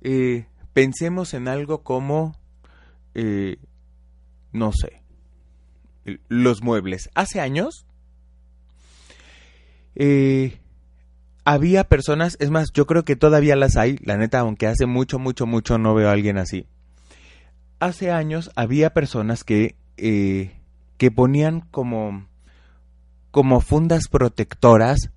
Eh, 0.00 0.46
pensemos 0.72 1.34
en 1.34 1.48
algo 1.48 1.82
como, 1.82 2.36
eh, 3.14 3.56
no 4.52 4.70
sé, 4.72 5.02
los 6.28 6.62
muebles. 6.62 7.10
Hace 7.14 7.40
años 7.40 7.86
eh, 9.96 10.60
había 11.48 11.84
personas, 11.84 12.36
es 12.40 12.50
más, 12.50 12.72
yo 12.74 12.86
creo 12.86 13.06
que 13.06 13.16
todavía 13.16 13.56
las 13.56 13.78
hay, 13.78 13.96
la 14.04 14.18
neta, 14.18 14.40
aunque 14.40 14.66
hace 14.66 14.84
mucho, 14.84 15.18
mucho, 15.18 15.46
mucho 15.46 15.78
no 15.78 15.94
veo 15.94 16.10
a 16.10 16.12
alguien 16.12 16.36
así. 16.36 16.66
Hace 17.80 18.10
años 18.10 18.50
había 18.54 18.90
personas 18.90 19.44
que, 19.44 19.74
que 19.96 21.10
ponían 21.10 21.62
como, 21.70 22.26
como 23.30 23.62
fundas 23.62 24.08
protectoras 24.10 25.08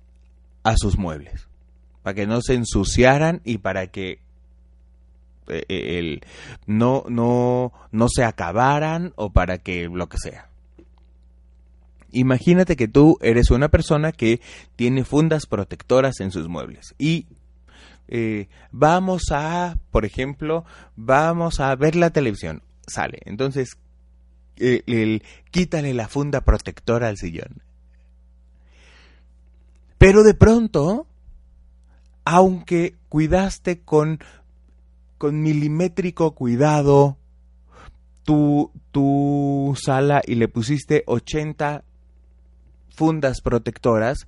a 0.62 0.78
sus 0.78 0.96
muebles, 0.96 1.48
para 2.02 2.14
que 2.14 2.26
no 2.26 2.40
se 2.40 2.54
ensuciaran 2.54 3.42
y 3.44 3.58
para 3.58 3.88
que 3.88 4.12
eh, 5.48 5.64
eh, 5.68 5.98
el, 5.98 6.22
no, 6.64 7.04
no, 7.10 7.74
no 7.90 8.08
se 8.08 8.24
acabaran 8.24 9.12
o 9.16 9.34
para 9.34 9.58
que 9.58 9.86
lo 9.92 10.08
que 10.08 10.16
sea. 10.16 10.48
Imagínate 12.12 12.76
que 12.76 12.88
tú 12.88 13.18
eres 13.20 13.50
una 13.50 13.68
persona 13.68 14.12
que 14.12 14.40
tiene 14.76 15.04
fundas 15.04 15.46
protectoras 15.46 16.20
en 16.20 16.30
sus 16.30 16.48
muebles 16.48 16.94
y 16.98 17.26
eh, 18.08 18.48
vamos 18.70 19.30
a, 19.30 19.78
por 19.90 20.04
ejemplo, 20.04 20.64
vamos 20.96 21.60
a 21.60 21.74
ver 21.74 21.96
la 21.96 22.10
televisión. 22.10 22.62
Sale. 22.86 23.20
Entonces, 23.24 23.78
el, 24.56 25.22
quítale 25.50 25.94
la 25.94 26.08
funda 26.08 26.42
protectora 26.42 27.08
al 27.08 27.16
sillón. 27.16 27.62
Pero 29.98 30.22
de 30.24 30.34
pronto, 30.34 31.06
aunque 32.24 32.96
cuidaste 33.08 33.80
con, 33.80 34.18
con 35.16 35.40
milimétrico 35.40 36.34
cuidado 36.34 37.16
tu, 38.24 38.72
tu 38.90 39.74
sala 39.80 40.20
y 40.26 40.34
le 40.34 40.48
pusiste 40.48 41.04
80 41.06 41.84
fundas 42.94 43.40
protectoras, 43.40 44.26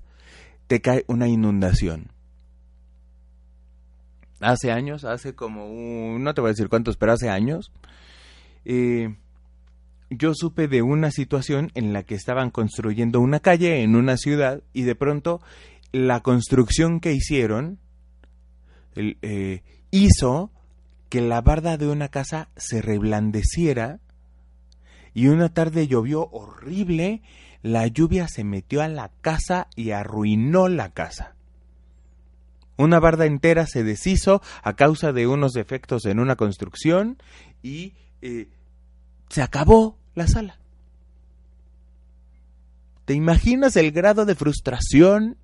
te 0.67 0.81
cae 0.81 1.05
una 1.07 1.27
inundación. 1.27 2.11
Hace 4.39 4.71
años, 4.71 5.05
hace 5.05 5.33
como 5.33 5.67
un, 5.69 6.23
no 6.23 6.33
te 6.33 6.41
voy 6.41 6.49
a 6.49 6.51
decir 6.53 6.69
cuántos, 6.69 6.97
pero 6.97 7.13
hace 7.13 7.29
años, 7.29 7.71
eh, 8.65 9.15
yo 10.09 10.33
supe 10.35 10.67
de 10.67 10.81
una 10.81 11.11
situación 11.11 11.71
en 11.73 11.93
la 11.93 12.03
que 12.03 12.15
estaban 12.15 12.51
construyendo 12.51 13.21
una 13.21 13.39
calle 13.39 13.81
en 13.81 13.95
una 13.95 14.17
ciudad 14.17 14.61
y 14.73 14.83
de 14.83 14.95
pronto 14.95 15.41
la 15.91 16.19
construcción 16.21 16.99
que 16.99 17.13
hicieron 17.13 17.79
eh, 18.95 19.63
hizo 19.91 20.51
que 21.09 21.21
la 21.21 21.41
barda 21.41 21.77
de 21.77 21.87
una 21.87 22.09
casa 22.09 22.49
se 22.55 22.81
reblandeciera 22.81 23.99
y 25.13 25.27
una 25.27 25.49
tarde 25.49 25.87
llovió 25.87 26.29
horrible, 26.31 27.21
la 27.65 27.87
lluvia 27.87 28.27
se 28.27 28.43
metió 28.43 28.83
a 28.83 28.87
la 28.87 29.09
casa 29.21 29.69
y 29.75 29.89
arruinó 29.89 30.67
la 30.67 30.91
casa. 30.91 31.33
Una 32.77 32.99
barda 32.99 33.25
entera 33.25 33.65
se 33.65 33.83
deshizo 33.83 34.43
a 34.61 34.75
causa 34.75 35.13
de 35.13 35.25
unos 35.25 35.53
defectos 35.53 36.05
en 36.05 36.19
una 36.19 36.35
construcción 36.35 37.17
y 37.63 37.93
eh, 38.21 38.49
se 39.29 39.41
acabó 39.41 39.97
la 40.13 40.27
sala. 40.27 40.59
¿Te 43.05 43.15
imaginas 43.15 43.75
el 43.77 43.91
grado 43.91 44.25
de 44.25 44.35
frustración? 44.35 45.35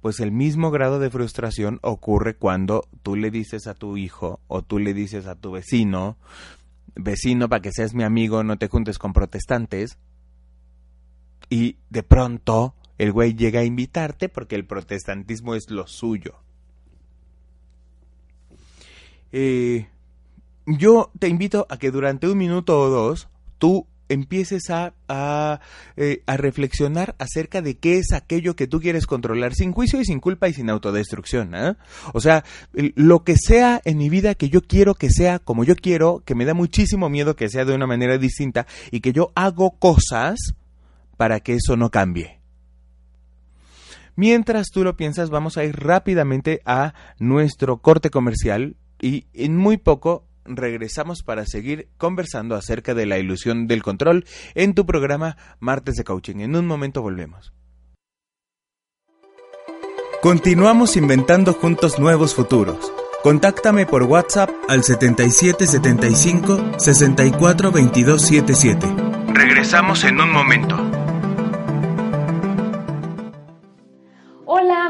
Pues 0.00 0.20
el 0.20 0.32
mismo 0.32 0.70
grado 0.70 0.98
de 0.98 1.10
frustración 1.10 1.80
ocurre 1.82 2.34
cuando 2.34 2.88
tú 3.02 3.14
le 3.14 3.30
dices 3.30 3.66
a 3.66 3.74
tu 3.74 3.98
hijo 3.98 4.40
o 4.48 4.62
tú 4.62 4.78
le 4.78 4.94
dices 4.94 5.26
a 5.26 5.34
tu 5.34 5.50
vecino, 5.50 6.16
vecino, 6.94 7.50
para 7.50 7.60
que 7.60 7.72
seas 7.72 7.92
mi 7.92 8.04
amigo, 8.04 8.42
no 8.42 8.56
te 8.56 8.68
juntes 8.68 8.96
con 8.96 9.12
protestantes, 9.12 9.98
y 11.48 11.76
de 11.90 12.02
pronto 12.02 12.74
el 12.98 13.12
güey 13.12 13.34
llega 13.34 13.60
a 13.60 13.64
invitarte 13.64 14.28
porque 14.28 14.56
el 14.56 14.66
protestantismo 14.66 15.54
es 15.54 15.70
lo 15.70 15.86
suyo. 15.86 16.36
Eh, 19.32 19.88
yo 20.66 21.10
te 21.18 21.28
invito 21.28 21.66
a 21.68 21.78
que 21.78 21.90
durante 21.90 22.28
un 22.28 22.38
minuto 22.38 22.80
o 22.80 22.88
dos 22.88 23.28
tú 23.58 23.86
empieces 24.08 24.70
a, 24.70 24.94
a, 25.08 25.60
eh, 25.96 26.22
reflexionar 26.26 27.16
acerca 27.18 27.60
de 27.60 27.76
qué 27.76 27.98
es 27.98 28.12
aquello 28.12 28.54
que 28.54 28.66
tú 28.66 28.80
quieres 28.80 29.06
controlar 29.06 29.54
sin 29.54 29.72
juicio 29.72 30.00
y 30.00 30.04
sin 30.04 30.20
culpa 30.20 30.48
y 30.48 30.54
sin 30.54 30.70
autodestrucción. 30.70 31.54
¿eh? 31.54 31.74
O 32.12 32.20
sea, 32.20 32.44
lo 32.72 33.24
que 33.24 33.36
sea 33.36 33.80
en 33.84 33.98
mi 33.98 34.08
vida 34.08 34.34
que 34.34 34.48
yo 34.48 34.62
quiero 34.62 34.94
que 34.94 35.10
sea 35.10 35.38
como 35.38 35.64
yo 35.64 35.74
quiero, 35.76 36.22
que 36.24 36.34
me 36.34 36.44
da 36.44 36.54
muchísimo 36.54 37.08
miedo 37.08 37.36
que 37.36 37.48
sea 37.48 37.64
de 37.64 37.74
una 37.74 37.86
manera 37.86 38.16
distinta 38.16 38.66
y 38.90 39.00
que 39.00 39.12
yo 39.12 39.32
hago 39.34 39.72
cosas 39.72 40.54
para 41.16 41.40
que 41.40 41.54
eso 41.54 41.76
no 41.76 41.90
cambie. 41.90 42.40
Mientras 44.16 44.70
tú 44.70 44.82
lo 44.82 44.96
piensas, 44.96 45.28
vamos 45.28 45.58
a 45.58 45.64
ir 45.64 45.76
rápidamente 45.76 46.62
a 46.64 46.94
nuestro 47.18 47.78
corte 47.78 48.08
comercial 48.10 48.76
y 49.00 49.26
en 49.34 49.56
muy 49.56 49.76
poco 49.76 50.26
regresamos 50.44 51.22
para 51.22 51.44
seguir 51.44 51.88
conversando 51.98 52.54
acerca 52.54 52.94
de 52.94 53.04
la 53.04 53.18
ilusión 53.18 53.66
del 53.66 53.82
control 53.82 54.24
en 54.54 54.74
tu 54.74 54.86
programa 54.86 55.36
Martes 55.60 55.96
de 55.96 56.04
Coaching. 56.04 56.36
En 56.36 56.56
un 56.56 56.66
momento 56.66 57.02
volvemos. 57.02 57.52
Continuamos 60.22 60.96
inventando 60.96 61.52
juntos 61.52 61.98
nuevos 61.98 62.34
futuros. 62.34 62.90
Contáctame 63.22 63.86
por 63.86 64.04
WhatsApp 64.04 64.50
al 64.68 64.82
7775 64.82 66.78
64 66.78 67.72
Regresamos 69.34 70.04
en 70.04 70.20
un 70.20 70.32
momento. 70.32 70.95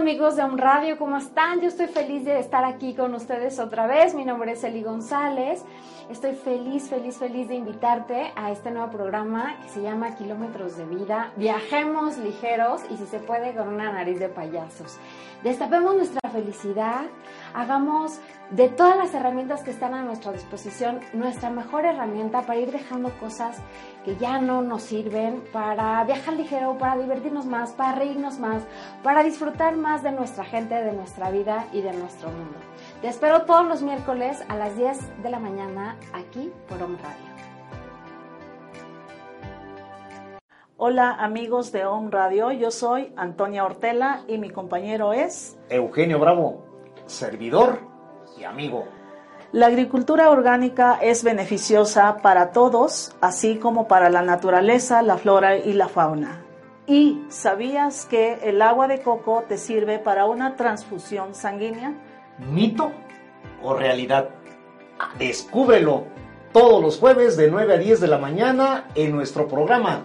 Amigos 0.07 0.37
de 0.37 0.45
Un 0.45 0.57
Radio, 0.57 0.99
¿cómo 0.99 1.16
están? 1.16 1.61
Yo 1.61 1.66
estoy 1.66 1.88
feliz 1.88 2.25
de 2.25 2.38
estar 2.38 2.64
aquí 2.64 2.95
con 2.95 3.12
ustedes 3.12 3.59
otra 3.59 3.88
vez. 3.88 4.14
Mi 4.14 4.25
nombre 4.25 4.53
es 4.53 4.62
Eli 4.62 4.85
González. 4.85 5.64
Estoy 6.09 6.37
feliz, 6.37 6.88
feliz, 6.88 7.19
feliz 7.19 7.49
de 7.49 7.57
invitarte 7.57 8.31
a 8.37 8.53
este 8.53 8.71
nuevo 8.71 8.88
programa 8.88 9.57
que 9.61 9.69
se 9.69 9.83
llama 9.83 10.14
Kilómetros 10.14 10.77
de 10.77 10.85
Vida. 10.85 11.33
Viajemos 11.35 12.19
ligeros 12.19 12.83
y 12.88 12.97
si 12.99 13.07
se 13.07 13.19
puede 13.19 13.53
con 13.53 13.66
una 13.66 13.90
nariz 13.90 14.21
de 14.21 14.29
payasos. 14.29 14.97
Destapemos 15.42 15.97
nuestra 15.97 16.31
felicidad, 16.31 17.07
hagamos 17.53 18.21
de 18.50 18.68
todas 18.68 18.96
las 18.96 19.12
herramientas 19.12 19.62
que 19.62 19.70
están 19.70 19.92
a 19.94 20.02
nuestra 20.02 20.32
disposición 20.32 21.00
nuestra 21.12 21.50
mejor 21.50 21.85
herramienta 21.85 22.42
para 22.42 22.61
ir 22.61 22.70
dejando 22.70 23.11
cosas 23.18 23.59
que 24.04 24.16
ya 24.16 24.40
no 24.40 24.62
nos 24.62 24.82
sirven, 24.82 25.42
para 25.52 26.02
viajar 26.04 26.35
ligero, 26.35 26.78
para 26.78 26.96
divertirnos 26.96 27.46
más, 27.46 27.72
para 27.72 27.98
reírnos 27.98 28.38
más, 28.38 28.62
para 29.02 29.24
disfrutar 29.24 29.76
más 29.76 30.02
de 30.02 30.12
nuestra 30.12 30.44
gente, 30.44 30.74
de 30.74 30.92
nuestra 30.92 31.30
vida 31.30 31.66
y 31.72 31.80
de 31.80 31.92
nuestro 31.92 32.30
mundo. 32.30 32.56
Te 33.02 33.09
espero 33.09 33.42
todos 33.42 33.66
los 33.66 33.82
miércoles 33.82 34.42
a 34.48 34.56
las 34.56 34.76
10 34.76 35.22
de 35.22 35.30
la 35.30 35.40
mañana 35.40 35.96
aquí 36.12 36.52
por 36.68 36.80
Home 36.82 36.98
Radio. 36.98 37.37
Hola 40.78 41.14
amigos 41.14 41.72
de 41.72 41.85
Home 41.87 42.11
Radio, 42.11 42.52
yo 42.52 42.70
soy 42.70 43.12
Antonia 43.16 43.64
Ortela 43.64 44.22
y 44.28 44.38
mi 44.38 44.50
compañero 44.50 45.14
es 45.14 45.59
Eugenio 45.70 46.20
Bravo, 46.20 46.66
servidor 47.06 47.95
y 48.39 48.45
amigo. 48.45 48.87
La 49.53 49.67
agricultura 49.67 50.31
orgánica 50.31 50.99
es 51.01 51.23
beneficiosa 51.23 52.19
para 52.19 52.51
todos, 52.51 53.15
así 53.21 53.57
como 53.57 53.87
para 53.87 54.11
la 54.11 54.23
naturaleza, 54.23 55.03
la 55.03 55.17
flora 55.17 55.57
y 55.57 55.73
la 55.73 55.89
fauna. 55.89 56.43
¿Y 56.87 57.23
sabías 57.29 58.07
que 58.07 58.35
el 58.43 58.61
agua 58.62 58.89
de 58.89 59.01
coco 59.01 59.45
te 59.49 59.59
sirve 59.59 59.99
para 59.99 60.27
una 60.27 60.57
transfusión 60.57 61.35
sanguínea? 61.35 61.95
¿Mito 62.39 62.93
o 63.62 63.75
realidad? 63.75 64.29
Descúbrelo 65.19 66.05
todos 66.53 66.83
los 66.83 66.99
jueves 66.99 67.37
de 67.37 67.51
9 67.51 67.75
a 67.75 67.79
10 67.79 68.01
de 68.01 68.07
la 68.09 68.19
mañana 68.19 68.85
en 68.95 69.12
nuestro 69.12 69.49
programa 69.49 70.05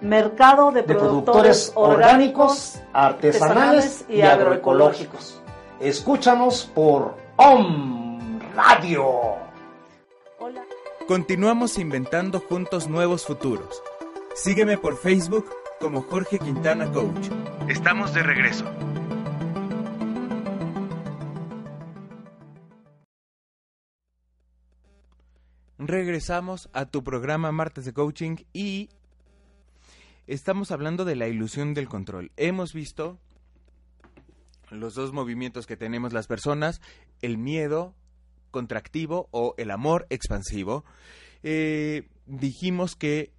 Mercado 0.00 0.70
de, 0.70 0.84
productores, 0.84 1.72
orgánicos, 1.74 2.80
artesanales, 2.92 4.04
y, 4.08 4.20
agroecológicos. 4.20 5.42
Escúchanos 5.80 6.70
por 6.72 7.16
OM 7.40 8.40
Radio. 8.56 9.36
Continuamos 11.06 11.78
inventando 11.78 12.40
juntos 12.40 12.88
nuevos 12.88 13.26
futuros. 13.26 13.80
Sígueme 14.34 14.76
por 14.76 14.96
Facebook 14.96 15.48
como 15.78 16.02
Jorge 16.02 16.40
Quintana 16.40 16.90
Coach. 16.90 17.28
Estamos 17.68 18.12
de 18.12 18.24
regreso. 18.24 18.64
Regresamos 25.78 26.68
a 26.72 26.86
tu 26.86 27.04
programa 27.04 27.52
Martes 27.52 27.84
de 27.84 27.92
Coaching 27.92 28.38
y 28.52 28.88
estamos 30.26 30.72
hablando 30.72 31.04
de 31.04 31.14
la 31.14 31.28
ilusión 31.28 31.72
del 31.72 31.88
control. 31.88 32.32
Hemos 32.36 32.72
visto 32.72 33.20
los 34.70 34.94
dos 34.94 35.12
movimientos 35.12 35.66
que 35.66 35.76
tenemos 35.76 36.12
las 36.12 36.26
personas, 36.26 36.80
el 37.22 37.38
miedo 37.38 37.94
contractivo 38.50 39.28
o 39.30 39.54
el 39.58 39.70
amor 39.70 40.06
expansivo. 40.10 40.84
Eh, 41.42 42.08
dijimos 42.26 42.96
que 42.96 43.32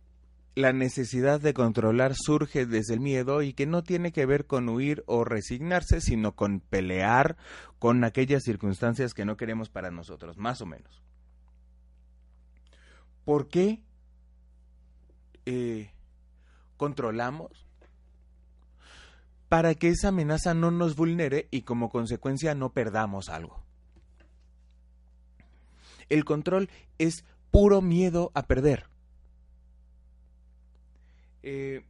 la 0.56 0.74
necesidad 0.74 1.39
de 1.39 1.54
controlar 1.54 2.15
surge 2.15 2.65
desde 2.65 2.94
el 2.94 3.00
miedo 3.00 3.42
y 3.42 3.54
que 3.54 3.65
no 3.65 3.84
tiene 3.84 4.12
que 4.12 4.26
ver 4.26 4.46
con 4.46 4.68
huir 4.68 5.04
o 5.08 5.24
resignarse, 5.24 6.02
sino 6.02 6.36
con 6.36 6.60
pelear 6.60 7.38
con 7.80 8.04
aquellas 8.04 8.44
circunstancias 8.44 9.13
que 9.13 9.26
no 9.26 9.38
queremos 9.38 9.70
para 9.70 9.92
nosotros, 9.92 10.38
más 10.38 10.62
o 10.62 10.65
menos. 10.65 11.02
¿Por 13.24 13.48
qué 13.48 13.84
eh, 15.46 15.92
controlamos? 16.78 17.65
Para 19.48 19.76
que 19.76 19.89
esa 19.89 20.10
amenaza 20.10 20.54
no 20.54 20.72
nos 20.72 20.96
vulnere 20.96 21.48
y 21.52 21.62
como 21.62 21.89
consecuencia 21.89 22.54
no 22.54 22.74
perdamos 22.74 23.30
algo. 23.30 23.68
El 26.10 26.26
control 26.26 26.69
es 26.98 27.26
puro 27.52 27.82
miedo 27.82 28.32
a 28.34 28.48
perder. 28.48 28.86
Eh, 31.41 31.84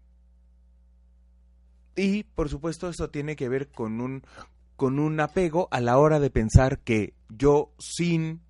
y 1.96 2.24
por 2.24 2.50
supuesto 2.50 2.90
eso 2.90 3.10
tiene 3.10 3.36
que 3.36 3.50
ver 3.50 3.70
con 3.70 4.00
un, 4.00 4.24
con 4.76 5.00
un 5.00 5.20
apego 5.20 5.68
a 5.72 5.82
la 5.82 5.98
hora 5.98 6.20
de 6.20 6.30
pensar 6.30 6.80
que 6.80 7.14
yo 7.30 7.74
sin 7.78 8.42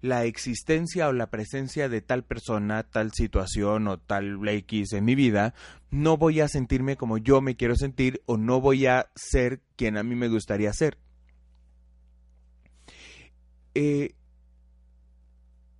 la 0.00 0.24
existencia 0.24 1.08
o 1.08 1.12
la 1.12 1.30
presencia 1.30 1.88
de 1.88 2.00
tal 2.00 2.24
persona, 2.24 2.84
tal 2.84 3.12
situación 3.12 3.88
o 3.88 3.98
tal 3.98 4.46
X 4.48 4.92
en 4.92 5.04
mi 5.04 5.14
vida, 5.14 5.54
no 5.90 6.16
voy 6.16 6.40
a 6.40 6.48
sentirme 6.48 6.96
como 6.96 7.18
yo 7.18 7.40
me 7.40 7.56
quiero 7.56 7.76
sentir 7.76 8.22
o 8.26 8.36
no 8.36 8.60
voy 8.60 8.86
a 8.86 9.10
ser 9.14 9.60
quien 9.76 9.96
a 9.96 10.02
mí 10.02 10.14
me 10.14 10.28
gustaría 10.28 10.72
ser. 10.72 10.98
Eh, 13.74 14.14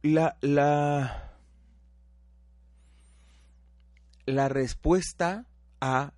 la, 0.07 0.37
la, 0.41 1.33
la 4.27 4.49
respuesta 4.49 5.47
a 5.81 6.13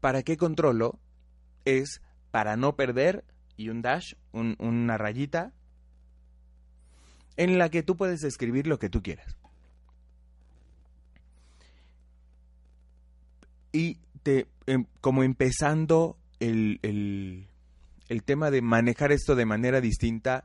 ¿para 0.00 0.22
qué 0.22 0.36
controlo? 0.36 0.98
es 1.64 2.02
para 2.30 2.56
no 2.56 2.76
perder 2.76 3.24
y 3.56 3.68
un 3.68 3.82
dash, 3.82 4.14
una 4.32 4.98
rayita, 4.98 5.52
en 7.36 7.58
la 7.58 7.68
que 7.70 7.82
tú 7.82 7.96
puedes 7.96 8.24
escribir 8.24 8.66
lo 8.66 8.78
que 8.78 8.88
tú 8.88 9.02
quieras. 9.02 9.36
Y 13.72 13.98
te, 14.22 14.48
em, 14.66 14.86
como 15.00 15.22
empezando 15.22 16.16
el, 16.40 16.80
el, 16.82 17.46
el 18.08 18.22
tema 18.22 18.50
de 18.50 18.62
manejar 18.62 19.12
esto 19.12 19.34
de 19.34 19.46
manera 19.46 19.80
distinta 19.80 20.44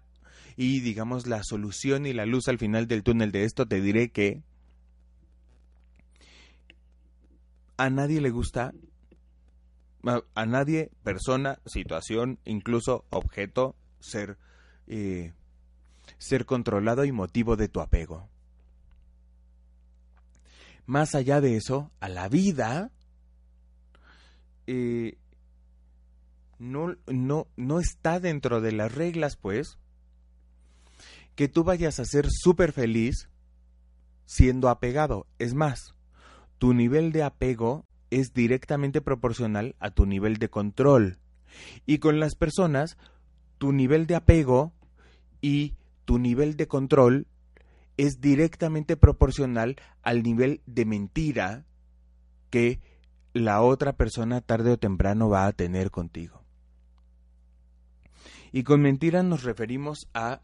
y 0.58 0.82
digamos 0.82 1.28
la 1.28 1.44
solución 1.44 2.08
y 2.08 2.14
la 2.14 2.26
luz 2.26 2.48
al 2.48 2.58
final 2.58 2.88
del 2.88 3.04
túnel 3.04 3.32
de 3.32 3.44
esto, 3.44 3.68
te 3.68 3.80
diré 3.80 4.10
que 4.10 4.42
a 7.78 7.92
nadie 7.92 8.20
le 8.20 8.32
gusta, 8.32 8.74
a 10.34 10.46
nadie, 10.46 10.90
persona, 11.04 11.60
situación, 11.66 12.40
incluso 12.44 13.06
objeto, 13.12 13.76
ser 14.00 14.38
eh, 14.88 15.34
ser 16.18 16.46
controlado 16.46 17.06
y 17.06 17.12
motivo 17.12 17.56
de 17.56 17.70
tu 17.70 17.80
apego. 17.80 18.28
Más 20.88 21.14
allá 21.14 21.40
de 21.40 21.58
eso, 21.58 21.92
a 22.00 22.10
la 22.10 22.30
vida 22.30 22.92
eh, 24.66 25.18
no, 26.58 26.96
no, 27.06 27.48
no 27.58 27.80
está 27.80 28.20
dentro 28.20 28.62
de 28.62 28.72
las 28.72 28.96
reglas, 28.96 29.36
pues, 29.36 29.78
que 31.38 31.48
tú 31.48 31.64
vayas 31.64 32.00
a 32.00 32.06
ser 32.06 32.30
súper 32.32 32.72
feliz 32.74 33.30
siendo 34.26 34.70
apegado. 34.70 35.28
Es 35.38 35.54
más, 35.54 35.94
tu 36.58 36.74
nivel 36.74 37.12
de 37.12 37.22
apego 37.22 37.86
es 38.10 38.34
directamente 38.34 39.02
proporcional 39.02 39.76
a 39.80 39.92
tu 39.92 40.08
nivel 40.08 40.38
de 40.38 40.50
control. 40.50 41.20
Y 41.86 42.00
con 42.00 42.20
las 42.20 42.34
personas, 42.34 42.98
tu 43.60 43.72
nivel 43.72 44.08
de 44.08 44.16
apego 44.16 44.74
y 45.40 45.76
tu 46.06 46.18
nivel 46.18 46.58
de 46.58 46.68
control 46.68 47.28
es 47.98 48.20
directamente 48.20 48.98
proporcional 48.98 49.76
al 50.02 50.24
nivel 50.24 50.62
de 50.66 50.86
mentira 50.86 51.66
que 52.50 52.80
la 53.34 53.62
otra 53.62 53.94
persona 53.94 54.42
tarde 54.42 54.72
o 54.72 54.78
temprano 54.80 55.30
va 55.30 55.46
a 55.46 55.54
tener 55.54 55.92
contigo. 55.92 56.44
Y 58.52 58.64
con 58.64 58.82
mentira 58.82 59.22
nos 59.22 59.44
referimos 59.44 60.10
a 60.16 60.42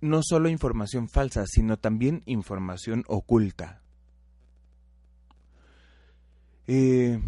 no 0.00 0.20
solo 0.22 0.48
información 0.48 1.08
falsa, 1.08 1.44
sino 1.46 1.78
también 1.78 2.22
información 2.26 3.04
oculta. 3.08 3.82
Eh, 6.66 7.20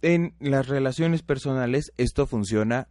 en 0.00 0.34
las 0.40 0.66
relaciones 0.66 1.22
personales 1.22 1.92
esto 1.96 2.26
funciona 2.26 2.88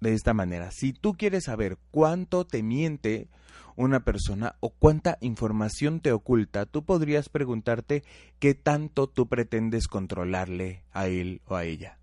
de 0.00 0.14
esta 0.14 0.34
manera. 0.34 0.70
Si 0.70 0.92
tú 0.92 1.14
quieres 1.14 1.44
saber 1.44 1.78
cuánto 1.90 2.44
te 2.44 2.62
miente 2.62 3.28
una 3.76 4.04
persona 4.04 4.56
o 4.60 4.70
cuánta 4.70 5.18
información 5.20 6.00
te 6.00 6.12
oculta, 6.12 6.66
tú 6.66 6.84
podrías 6.84 7.28
preguntarte 7.28 8.04
qué 8.38 8.54
tanto 8.54 9.08
tú 9.08 9.28
pretendes 9.28 9.88
controlarle 9.88 10.84
a 10.92 11.06
él 11.06 11.40
o 11.46 11.56
a 11.56 11.64
ella. 11.64 11.98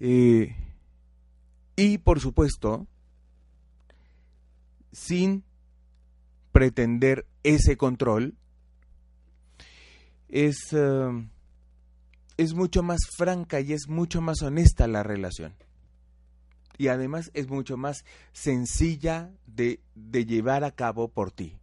Eh, 0.00 0.54
y 1.76 1.98
por 1.98 2.20
supuesto, 2.20 2.86
sin 4.92 5.44
pretender 6.52 7.26
ese 7.42 7.76
control, 7.76 8.34
es... 10.28 10.56
Eh, 10.72 11.28
es 12.36 12.54
mucho 12.54 12.82
más 12.82 13.00
franca 13.16 13.60
y 13.60 13.72
es 13.72 13.88
mucho 13.88 14.20
más 14.20 14.42
honesta 14.42 14.86
la 14.86 15.02
relación. 15.02 15.54
Y 16.78 16.88
además 16.88 17.30
es 17.32 17.48
mucho 17.48 17.76
más 17.76 18.04
sencilla 18.32 19.32
de, 19.46 19.80
llevar 19.94 20.64
a 20.64 20.72
cabo 20.72 21.08
por 21.08 21.30
ti. 21.30 21.58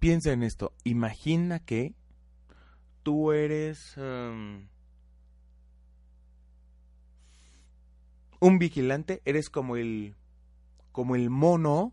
Piensa 0.00 0.32
en 0.32 0.42
esto. 0.42 0.72
Imagina 0.82 1.60
que 1.60 1.94
tú 3.04 3.30
eres 3.32 3.96
um, 3.96 4.66
un 8.40 8.58
vigilante, 8.58 9.22
eres 9.24 9.50
como 9.50 9.76
el 9.76 10.14
como 10.92 11.14
el 11.14 11.30
mono 11.30 11.92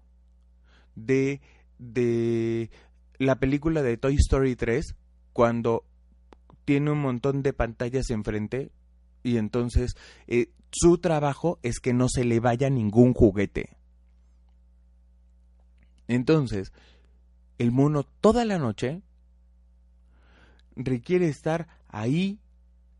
de 0.95 1.41
de 1.77 2.69
la 3.17 3.35
película 3.35 3.81
de 3.81 3.97
Toy 3.97 4.15
Story 4.15 4.55
3 4.55 4.95
cuando 5.33 5.85
tiene 6.65 6.91
un 6.91 7.01
montón 7.01 7.43
de 7.43 7.53
pantallas 7.53 8.09
enfrente 8.09 8.71
y 9.23 9.37
entonces 9.37 9.95
eh, 10.27 10.49
su 10.71 10.97
trabajo 10.97 11.59
es 11.63 11.79
que 11.79 11.93
no 11.93 12.07
se 12.09 12.23
le 12.23 12.39
vaya 12.39 12.69
ningún 12.69 13.13
juguete. 13.13 13.77
Entonces, 16.07 16.73
el 17.57 17.71
mono 17.71 18.03
toda 18.03 18.45
la 18.45 18.59
noche 18.59 19.01
requiere 20.75 21.27
estar 21.27 21.67
ahí 21.87 22.39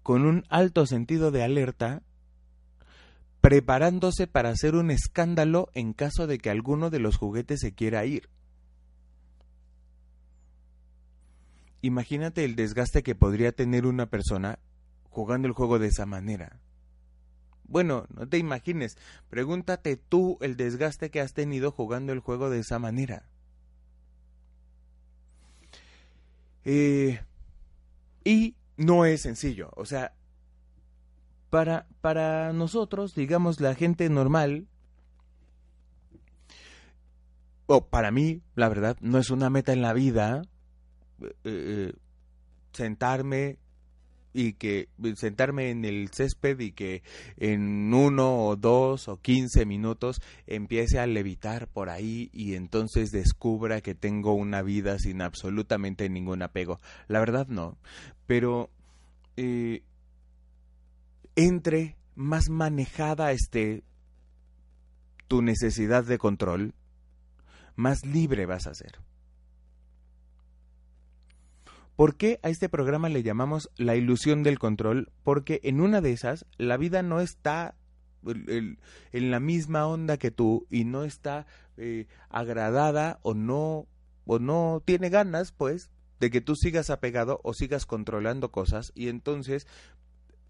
con 0.04 0.26
un 0.26 0.46
alto 0.50 0.86
sentido 0.86 1.32
de 1.32 1.44
alerta, 1.44 2.04
preparándose 3.44 4.26
para 4.26 4.52
hacer 4.52 4.74
un 4.74 4.90
escándalo 4.90 5.70
en 5.74 5.92
caso 5.92 6.28
de 6.28 6.38
que 6.38 6.50
alguno 6.50 6.90
de 6.90 7.00
los 7.00 7.18
juguetes 7.18 7.60
se 7.60 7.74
quiera 7.74 8.06
ir. 8.06 8.30
Imagínate 11.82 12.46
el 12.46 12.56
desgaste 12.56 13.04
que 13.04 13.16
podría 13.16 13.52
tener 13.52 13.86
una 13.86 14.06
persona 14.06 14.60
jugando 15.10 15.50
el 15.50 15.54
juego 15.54 15.78
de 15.78 15.88
esa 15.88 16.06
manera. 16.06 16.62
Bueno, 17.66 18.08
no 18.16 18.30
te 18.30 18.38
imagines, 18.38 18.98
pregúntate 19.30 19.98
tú 19.98 20.38
el 20.40 20.56
desgaste 20.56 21.12
que 21.12 21.20
has 21.20 21.34
tenido 21.34 21.70
jugando 21.70 22.14
el 22.14 22.20
juego 22.20 22.50
de 22.50 22.60
esa 22.60 22.80
manera. 22.80 23.28
Eh, 26.64 27.20
y 28.24 28.56
no 28.78 29.04
es 29.04 29.24
sencillo, 29.24 29.70
o 29.76 29.84
sea, 29.84 30.14
para, 31.54 31.86
para 32.02 32.52
nosotros, 32.52 33.14
digamos, 33.14 33.62
la 33.62 33.76
gente 33.76 34.10
normal, 34.10 34.66
o 37.68 37.90
para 37.90 38.10
mí, 38.10 38.42
la 38.56 38.70
verdad, 38.70 38.98
no 39.02 39.20
es 39.20 39.30
una 39.30 39.52
meta 39.52 39.72
en 39.72 39.84
la 39.84 39.94
vida 39.94 40.42
eh, 41.22 41.36
eh, 41.44 41.94
sentarme 42.72 43.60
y 44.34 44.54
que 44.54 44.90
sentarme 45.16 45.70
en 45.70 45.86
el 45.86 46.10
césped 46.10 46.60
y 46.60 46.72
que 46.72 47.04
en 47.38 47.94
uno 47.94 48.48
o 48.48 48.56
dos 48.56 49.08
o 49.08 49.18
quince 49.18 49.68
minutos 49.68 50.22
empiece 50.48 50.98
a 50.98 51.06
levitar 51.06 51.68
por 51.68 51.92
ahí 51.92 52.32
y 52.34 52.56
entonces 52.56 53.12
descubra 53.12 53.82
que 53.82 53.94
tengo 53.94 54.34
una 54.34 54.64
vida 54.64 54.98
sin 54.98 55.22
absolutamente 55.22 56.10
ningún 56.10 56.42
apego. 56.42 56.80
La 57.08 57.20
verdad 57.20 57.46
no, 57.46 57.78
pero 58.26 58.72
eh, 59.38 59.84
entre 61.36 61.98
más 62.16 62.50
manejada 62.50 63.32
esté 63.32 63.84
tu 65.28 65.42
necesidad 65.42 66.04
de 66.04 66.18
control, 66.18 66.74
más 67.76 68.06
libre 68.06 68.46
vas 68.46 68.68
a 68.68 68.74
ser. 68.74 69.00
¿Por 71.96 72.16
qué 72.16 72.40
a 72.42 72.50
este 72.50 72.70
programa 72.70 73.10
le 73.10 73.24
llamamos 73.24 73.70
la 73.78 73.96
ilusión 73.96 74.44
del 74.44 74.58
control? 74.58 75.12
Porque 75.24 75.60
en 75.64 75.80
una 75.80 76.02
de 76.02 76.12
esas 76.12 76.46
la 76.58 76.78
vida 76.78 77.04
no 77.04 77.20
está 77.22 77.76
en 78.26 79.32
la 79.32 79.40
misma 79.40 79.86
onda 79.86 80.18
que 80.18 80.32
tú 80.32 80.66
y 80.70 80.86
no 80.86 81.04
está 81.04 81.46
eh, 81.78 82.08
agradada 82.30 83.20
o 83.22 83.34
no 83.34 83.88
o 84.26 84.40
no 84.40 84.82
tiene 84.86 85.10
ganas, 85.10 85.52
pues, 85.52 85.92
de 86.20 86.30
que 86.30 86.42
tú 86.42 86.56
sigas 86.56 86.90
apegado 86.90 87.42
o 87.44 87.54
sigas 87.54 87.86
controlando 87.86 88.52
cosas 88.52 88.94
y 88.96 89.10
entonces 89.10 89.68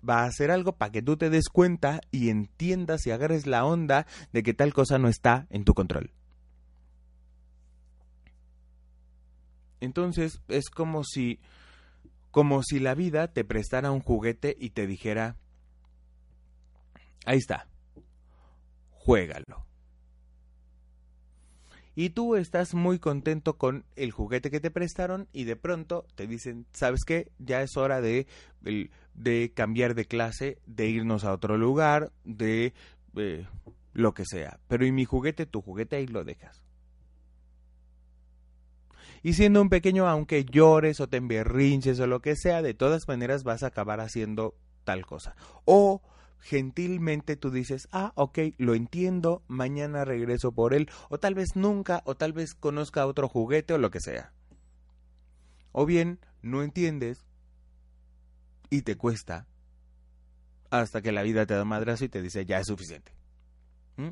va 0.08 0.22
a 0.22 0.26
hacer 0.26 0.52
algo 0.52 0.74
para 0.74 0.92
que 0.92 1.02
tú 1.02 1.18
te 1.18 1.30
des 1.30 1.50
cuenta 1.50 2.02
y 2.12 2.30
entiendas 2.30 3.06
y 3.08 3.12
agarres 3.12 3.48
la 3.48 3.66
onda 3.66 4.06
de 4.32 4.44
que 4.44 4.54
tal 4.54 4.74
cosa 4.74 4.98
no 4.98 5.08
está 5.08 5.48
en 5.50 5.63
tu 5.63 5.74
control. 5.74 6.12
Entonces 9.80 10.42
es 10.48 10.70
como 10.70 11.04
si 11.04 11.39
como 12.32 12.63
si 12.63 12.80
la 12.80 12.96
vida 12.96 13.28
te 13.28 13.44
prestara 13.44 13.92
un 13.92 14.00
juguete 14.00 14.56
y 14.60 14.72
te 14.72 14.88
dijera 14.88 15.36
ahí 17.26 17.38
está. 17.38 17.68
Juégalo. 18.92 19.66
Y 21.96 22.10
tú 22.10 22.36
estás 22.36 22.74
muy 22.74 22.98
contento 22.98 23.58
con 23.58 23.86
el 23.96 24.12
juguete 24.12 24.50
que 24.50 24.60
te 24.60 24.72
prestaron 24.72 25.28
y 25.32 25.44
de 25.44 25.56
pronto 25.56 26.06
te 26.16 26.26
dicen, 26.26 26.66
¿sabes 26.72 27.06
qué? 27.06 27.32
Ya 27.38 27.62
es 27.62 27.78
hora 27.78 28.02
de, 28.02 28.28
de 29.14 29.52
cambiar 29.54 29.94
de 29.94 30.06
clase, 30.06 30.58
de 30.66 30.88
irnos 30.88 31.24
a 31.24 31.34
otro 31.34 31.58
lugar, 31.58 32.12
de 32.24 32.74
eh, 33.16 33.46
lo 33.94 34.14
que 34.14 34.26
sea. 34.26 34.60
Pero 34.68 34.86
y 34.86 34.92
mi 34.92 35.06
juguete, 35.06 35.46
tu 35.46 35.62
juguete 35.62 35.98
ahí 35.98 36.08
lo 36.08 36.24
dejas. 36.24 36.66
Y 39.22 39.34
siendo 39.34 39.62
un 39.62 39.70
pequeño, 39.70 40.08
aunque 40.08 40.46
llores 40.46 41.00
o 41.00 41.08
te 41.08 41.18
emberrinches 41.18 42.00
o 42.00 42.08
lo 42.08 42.22
que 42.22 42.36
sea, 42.36 42.62
de 42.62 42.74
todas 42.74 43.08
maneras 43.08 43.44
vas 43.44 43.64
a 43.64 43.68
acabar 43.68 44.02
haciendo 44.02 44.56
tal 44.84 45.06
cosa. 45.06 45.36
O 45.64 46.02
gentilmente 46.44 47.38
tú 47.38 47.52
dices, 47.52 47.88
ah, 47.92 48.12
ok, 48.16 48.40
lo 48.58 48.76
entiendo, 48.76 49.44
mañana 49.48 50.04
regreso 50.04 50.52
por 50.52 50.74
él, 50.74 50.90
o 51.10 51.18
tal 51.18 51.34
vez 51.34 51.56
nunca, 51.56 52.04
o 52.06 52.16
tal 52.16 52.34
vez 52.34 52.54
conozca 52.54 53.08
otro 53.08 53.30
juguete 53.30 53.74
o 53.74 53.78
lo 53.78 53.90
que 53.90 54.02
sea. 54.02 54.34
O 55.72 55.86
bien, 55.86 56.20
no 56.42 56.62
entiendes 56.62 57.26
y 58.70 58.82
te 58.82 58.98
cuesta 58.98 59.48
hasta 60.70 61.02
que 61.02 61.12
la 61.12 61.24
vida 61.24 61.46
te 61.46 61.54
da 61.54 61.64
madrazo 61.64 62.06
y 62.06 62.10
te 62.10 62.22
dice, 62.22 62.46
ya 62.46 62.60
es 62.60 62.68
suficiente. 62.68 63.14
¿Mm? 63.96 64.10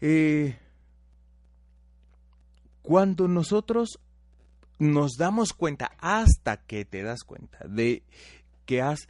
Eh, 0.00 0.58
cuando 2.82 3.26
nosotros 3.26 3.98
nos 4.78 5.16
damos 5.16 5.52
cuenta, 5.54 5.90
hasta 5.98 6.58
que 6.58 6.84
te 6.84 7.02
das 7.02 7.24
cuenta 7.24 7.58
de 7.66 8.04
que 8.68 8.82
has 8.82 9.08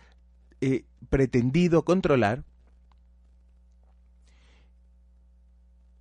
eh, 0.61 0.85
pretendido 1.11 1.85
controlar, 1.85 2.44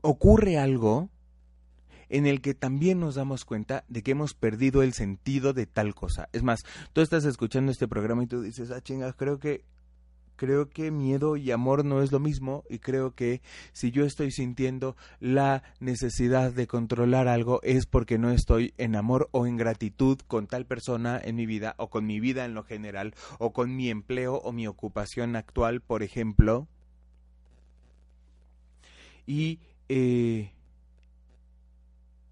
ocurre 0.02 0.60
algo 0.60 1.10
en 2.10 2.28
el 2.28 2.40
que 2.40 2.54
también 2.54 3.00
nos 3.00 3.16
damos 3.16 3.46
cuenta 3.46 3.84
de 3.88 4.04
que 4.04 4.12
hemos 4.12 4.36
perdido 4.36 4.84
el 4.84 4.94
sentido 4.94 5.54
de 5.54 5.66
tal 5.66 5.96
cosa. 5.96 6.30
Es 6.34 6.44
más, 6.44 6.60
tú 6.94 7.02
estás 7.02 7.26
escuchando 7.26 7.72
este 7.72 7.88
programa 7.88 8.24
y 8.24 8.28
tú 8.28 8.44
dices, 8.44 8.70
ah, 8.70 8.80
chinga, 8.80 9.12
creo 9.14 9.40
que 9.40 9.66
creo 10.38 10.70
que 10.70 10.92
miedo 10.92 11.36
y 11.36 11.52
amor 11.52 11.84
no 11.84 12.02
es 12.02 12.12
lo 12.14 12.20
mismo 12.20 12.64
y 12.70 12.80
creo 12.80 13.14
que 13.14 13.42
si 13.74 13.92
yo 13.92 14.06
estoy 14.06 14.32
sintiendo 14.32 14.96
la 15.20 15.64
necesidad 15.82 16.54
de 16.54 16.68
controlar 16.68 17.28
algo 17.28 17.60
es 17.64 17.86
porque 17.86 18.18
no 18.18 18.32
estoy 18.32 18.74
en 18.78 18.96
amor 18.96 19.28
o 19.32 19.46
en 19.46 19.58
gratitud 19.58 20.20
con 20.28 20.48
tal 20.48 20.66
persona 20.66 21.20
en 21.22 21.36
mi 21.36 21.46
vida 21.46 21.76
o 21.78 21.90
con 21.90 22.06
mi 22.06 22.22
vida 22.22 22.46
en 22.46 22.54
lo 22.54 22.64
general 22.64 23.14
o 23.40 23.52
con 23.52 23.76
mi 23.76 23.90
empleo 23.90 24.36
o 24.36 24.52
mi 24.54 24.68
ocupación 24.68 25.36
actual, 25.36 25.82
por 25.82 26.04
ejemplo. 26.04 26.68
Y, 29.26 29.60
eh, 29.90 30.52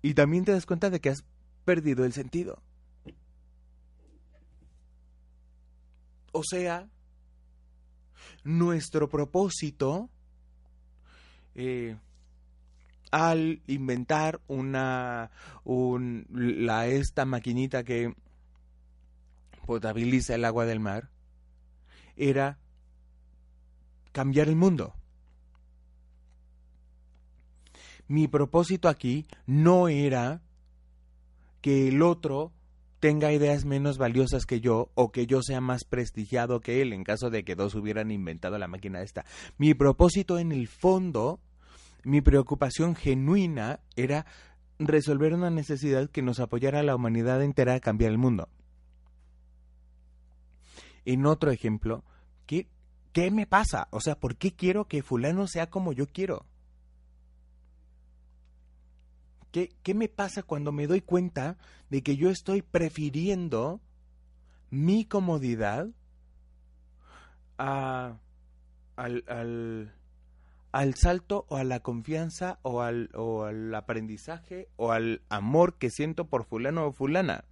y 0.01 0.13
también 0.13 0.45
te 0.45 0.51
das 0.51 0.65
cuenta 0.65 0.89
de 0.89 1.01
que 1.01 1.09
has 1.09 1.25
perdido 1.65 2.05
el 2.05 2.13
sentido. 2.13 2.61
O 6.31 6.43
sea, 6.43 6.89
nuestro 8.43 9.09
propósito 9.09 10.09
eh, 11.55 11.95
al 13.11 13.61
inventar 13.67 14.41
una 14.47 15.31
la 15.63 16.87
esta 16.87 17.25
maquinita 17.25 17.83
que 17.83 18.13
potabiliza 19.65 20.35
el 20.35 20.45
agua 20.45 20.65
del 20.65 20.79
mar 20.79 21.09
era 22.15 22.59
cambiar 24.11 24.47
el 24.47 24.55
mundo. 24.55 24.93
Mi 28.07 28.27
propósito 28.27 28.87
aquí 28.87 29.25
no 29.47 29.87
era 29.87 30.41
que 31.61 31.87
el 31.87 32.01
otro 32.01 32.51
tenga 33.05 33.31
ideas 33.31 33.65
menos 33.65 33.99
valiosas 33.99 34.47
que 34.47 34.61
yo 34.61 34.89
o 34.95 35.11
que 35.11 35.27
yo 35.27 35.43
sea 35.43 35.61
más 35.61 35.83
prestigiado 35.83 36.59
que 36.59 36.81
él 36.81 36.91
en 36.91 37.03
caso 37.03 37.29
de 37.29 37.43
que 37.43 37.53
dos 37.53 37.75
hubieran 37.75 38.09
inventado 38.09 38.57
la 38.57 38.67
máquina 38.67 39.03
esta. 39.03 39.25
Mi 39.59 39.75
propósito 39.75 40.39
en 40.39 40.51
el 40.51 40.67
fondo, 40.67 41.39
mi 42.03 42.21
preocupación 42.21 42.95
genuina 42.95 43.79
era 43.95 44.25
resolver 44.79 45.35
una 45.35 45.51
necesidad 45.51 46.09
que 46.09 46.23
nos 46.23 46.39
apoyara 46.39 46.79
a 46.79 46.83
la 46.83 46.95
humanidad 46.95 47.43
entera 47.43 47.75
a 47.75 47.79
cambiar 47.79 48.09
el 48.09 48.17
mundo. 48.17 48.49
En 51.05 51.27
otro 51.27 51.51
ejemplo, 51.51 52.03
¿qué, 52.47 52.69
¿qué 53.11 53.29
me 53.29 53.45
pasa? 53.45 53.87
O 53.91 54.01
sea, 54.01 54.15
¿por 54.15 54.35
qué 54.35 54.55
quiero 54.55 54.85
que 54.85 55.03
fulano 55.03 55.45
sea 55.45 55.69
como 55.69 55.93
yo 55.93 56.07
quiero? 56.07 56.47
¿Qué, 59.55 59.93
me 59.93 60.09
pasa 60.09 60.43
cuando 60.43 60.73
me 60.73 60.85
doy 60.85 60.99
cuenta 60.99 61.55
de 61.89 62.03
que 62.03 62.17
yo 62.17 62.29
estoy 62.29 62.61
prefiriendo 62.61 63.79
mi 64.69 65.05
comodidad 65.05 65.87
al, 67.55 68.19
salto 70.95 71.45
o 71.47 71.55
a 71.55 71.63
la 71.63 71.79
confianza 71.79 72.59
o 72.63 72.81
al, 72.81 73.09
o 73.13 73.45
al 73.45 73.73
aprendizaje 73.73 74.67
o 74.75 74.91
al 74.91 75.21
amor 75.29 75.77
que 75.77 75.89
siento 75.89 76.27
por 76.27 76.43
fulano 76.43 76.87
o 76.87 76.91
fulana? 76.91 77.45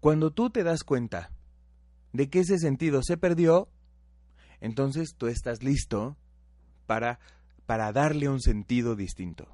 Cuando 0.00 0.32
tú 0.32 0.50
te 0.50 0.64
das 0.64 0.82
cuenta 0.82 1.30
de 2.12 2.28
que 2.28 2.40
ese 2.40 2.58
sentido 2.58 3.02
se 3.04 3.16
perdió, 3.16 3.68
entonces 4.60 5.14
tú 5.16 5.28
estás 5.28 5.62
listo 5.62 6.16
para 6.86 7.20
para 7.66 7.92
darle 7.92 8.28
un 8.28 8.40
sentido 8.40 8.96
distinto. 8.96 9.48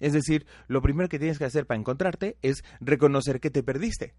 Es 0.00 0.12
decir, 0.12 0.46
lo 0.66 0.82
primero 0.82 1.08
que 1.08 1.18
tienes 1.18 1.38
que 1.38 1.44
hacer 1.44 1.66
para 1.66 1.78
encontrarte 1.78 2.36
es 2.42 2.64
reconocer 2.80 3.38
que 3.38 3.50
te 3.50 3.62
perdiste. 3.62 4.14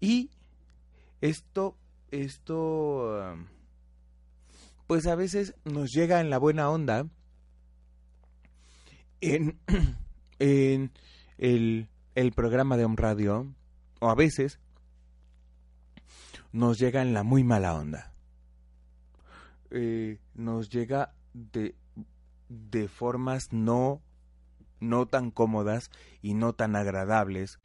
Y 0.00 0.30
esto, 1.22 1.78
esto, 2.10 3.32
um, 3.32 3.46
pues 4.86 5.06
a 5.06 5.14
veces 5.14 5.54
nos 5.64 5.90
llega 5.90 6.20
en 6.20 6.28
la 6.28 6.36
buena 6.36 6.68
onda 6.68 7.06
en, 9.22 9.58
en 10.38 10.92
el, 11.38 11.88
el 12.14 12.32
programa 12.32 12.76
de 12.76 12.84
un 12.84 12.98
radio, 12.98 13.46
o 14.00 14.10
a 14.10 14.14
veces 14.14 14.60
nos 16.52 16.78
llega 16.78 17.00
en 17.00 17.14
la 17.14 17.22
muy 17.22 17.42
mala 17.42 17.74
onda. 17.74 18.13
Eh, 19.76 20.20
nos 20.34 20.70
llega 20.70 21.12
de, 21.32 21.74
de 22.48 22.86
formas 22.86 23.52
no, 23.52 24.00
no 24.78 25.06
tan 25.06 25.32
cómodas 25.32 25.90
y 26.22 26.34
no 26.34 26.52
tan 26.52 26.76
agradables. 26.76 27.58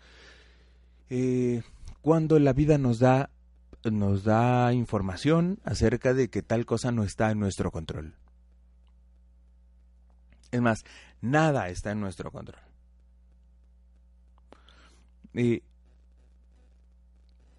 Eh, 1.12 1.62
cuando 2.02 2.40
la 2.40 2.54
vida 2.54 2.80
nos 2.80 2.98
da 2.98 3.30
nos 3.90 4.24
da 4.24 4.74
información 4.74 5.60
acerca 5.64 6.14
de 6.14 6.30
que 6.30 6.42
tal 6.42 6.66
cosa 6.66 6.92
no 6.92 7.04
está 7.04 7.32
en 7.32 7.40
nuestro 7.40 7.72
control. 7.72 8.16
Es 10.52 10.62
más, 10.62 10.84
nada 11.22 11.70
está 11.70 11.92
en 11.92 12.02
nuestro 12.02 12.32
control. 12.32 12.62
Y 15.34 15.62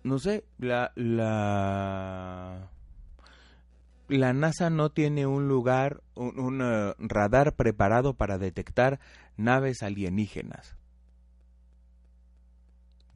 no 0.03 0.19
sé, 0.19 0.45
la, 0.59 0.93
la, 0.97 2.71
la 4.19 4.33
NASA 4.33 4.71
no 4.71 4.91
tiene 4.91 5.27
un 5.27 5.49
lugar, 5.49 6.03
un, 6.15 6.61
uh, 6.61 6.95
radar 6.99 7.55
preparado 7.55 8.15
para 8.15 8.39
detectar 8.39 9.01
naves 9.37 9.83
alienígenas. 9.83 10.77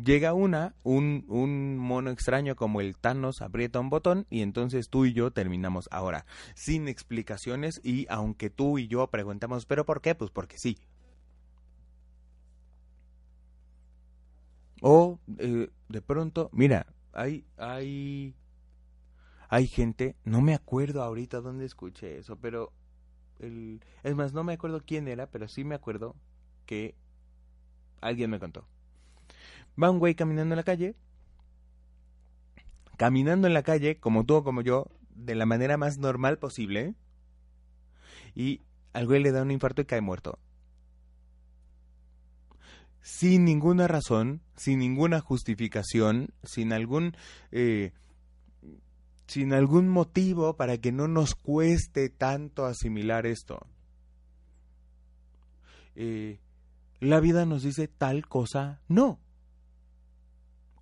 Llega 0.02 0.34
una, 0.34 0.74
un, 0.82 1.24
un 1.28 1.78
mono 1.78 2.10
extraño 2.10 2.56
como 2.56 2.80
el 2.80 2.96
Thanos 2.96 3.42
aprieta 3.42 3.78
un 3.78 3.90
botón 3.90 4.26
y 4.28 4.42
entonces 4.42 4.88
tú 4.88 5.04
y 5.04 5.12
yo 5.12 5.30
terminamos 5.30 5.88
ahora, 5.92 6.26
sin 6.56 6.88
explicaciones 6.88 7.80
y 7.84 8.06
aunque 8.08 8.50
tú 8.50 8.78
y 8.78 8.88
yo 8.88 9.06
preguntamos, 9.08 9.66
¿pero 9.66 9.84
por 9.86 10.00
qué? 10.00 10.16
Pues 10.16 10.32
porque 10.32 10.58
sí. 10.58 10.78
O 14.80 15.20
eh, 15.38 15.70
de 15.88 16.02
pronto, 16.02 16.50
mira, 16.52 16.86
hay, 17.12 17.46
hay, 17.56 18.34
hay 19.54 19.68
gente, 19.68 20.16
no 20.24 20.40
me 20.40 20.52
acuerdo 20.52 21.00
ahorita 21.00 21.40
dónde 21.40 21.64
escuché 21.64 22.18
eso, 22.18 22.34
pero 22.34 22.72
el, 23.38 23.80
es 24.02 24.16
más, 24.16 24.32
no 24.32 24.42
me 24.42 24.54
acuerdo 24.54 24.82
quién 24.84 25.06
era, 25.06 25.28
pero 25.30 25.46
sí 25.46 25.62
me 25.62 25.76
acuerdo 25.76 26.16
que 26.66 26.96
alguien 28.00 28.30
me 28.30 28.40
contó. 28.40 28.66
Va 29.80 29.92
un 29.92 30.00
güey 30.00 30.16
caminando 30.16 30.54
en 30.54 30.56
la 30.56 30.64
calle, 30.64 30.96
caminando 32.96 33.46
en 33.46 33.54
la 33.54 33.62
calle, 33.62 34.00
como 34.00 34.24
tú 34.24 34.34
o 34.34 34.42
como 34.42 34.60
yo, 34.60 34.88
de 35.14 35.36
la 35.36 35.46
manera 35.46 35.76
más 35.76 35.98
normal 35.98 36.40
posible, 36.40 36.96
y 38.34 38.60
al 38.92 39.06
güey 39.06 39.22
le 39.22 39.30
da 39.30 39.42
un 39.42 39.52
infarto 39.52 39.82
y 39.82 39.84
cae 39.84 40.00
muerto 40.00 40.40
sin 43.04 43.44
ninguna 43.44 43.86
razón, 43.86 44.40
sin 44.56 44.78
ninguna 44.78 45.20
justificación, 45.20 46.32
sin 46.42 46.72
algún 46.72 47.14
eh, 47.52 47.92
sin 49.26 49.52
algún 49.52 49.88
motivo 49.88 50.56
para 50.56 50.78
que 50.78 50.92
no 50.92 51.08
nos 51.08 51.34
cueste 51.34 52.08
tanto 52.10 52.66
asimilar 52.66 53.26
esto. 53.26 53.66
Eh, 55.96 56.40
la 57.00 57.20
vida 57.20 57.46
nos 57.46 57.62
dice 57.62 57.88
tal 57.88 58.26
cosa 58.26 58.80
no. 58.88 59.20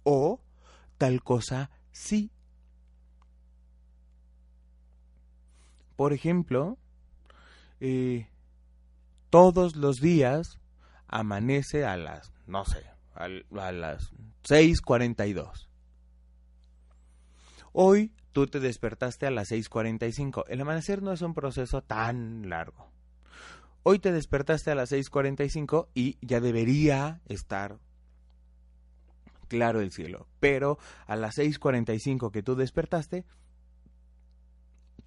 O 0.05 0.41
tal 0.99 1.23
cosa 1.23 1.71
sí. 1.93 2.31
Por 5.97 6.13
ejemplo, 6.13 6.79
eh, 7.81 8.29
todos 9.31 9.77
los 9.77 10.01
días 10.01 10.59
amanece 11.09 11.85
a 11.85 11.97
las, 11.97 12.33
no 12.47 12.65
sé, 12.65 12.85
a, 13.15 13.29
las 13.29 14.13
6.42. 14.45 15.69
Hoy 17.73 18.13
tú 18.33 18.47
te 18.47 18.61
despertaste 18.61 19.27
a 19.27 19.31
las 19.31 19.53
6.45. 19.53 20.45
El 20.49 20.61
amanecer 20.61 21.03
no 21.03 21.13
es 21.13 21.23
un 21.23 21.35
proceso 21.35 21.83
tan 21.83 22.49
largo. 22.49 22.91
Hoy 23.83 23.99
te 23.99 24.13
despertaste 24.13 24.71
a 24.71 24.75
las 24.75 24.93
6.45 24.93 25.89
y 25.95 26.19
ya 26.21 26.41
debería 26.41 27.21
estar 27.27 27.79
claro 29.49 29.81
el 29.81 29.93
cielo. 29.93 30.29
Pero 30.41 30.79
a 31.07 31.17
las 31.17 31.39
6.45 31.39 32.31
que 32.31 32.43
tú 32.43 32.55
despertaste, 32.55 33.25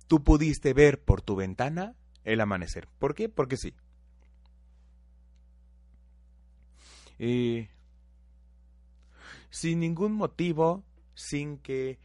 tú 0.07 0.23
pudiste 0.23 0.73
ver 0.73 1.01
por 1.01 1.21
tu 1.21 1.35
ventana 1.35 1.95
el 2.23 2.41
amanecer. 2.41 2.87
¿Por 2.99 3.15
qué? 3.15 3.29
Porque 3.29 3.57
sí. 3.57 3.73
Y 7.17 7.69
sin 9.49 9.79
ningún 9.79 10.11
motivo, 10.11 10.83
sin 11.13 11.57
que 11.59 11.97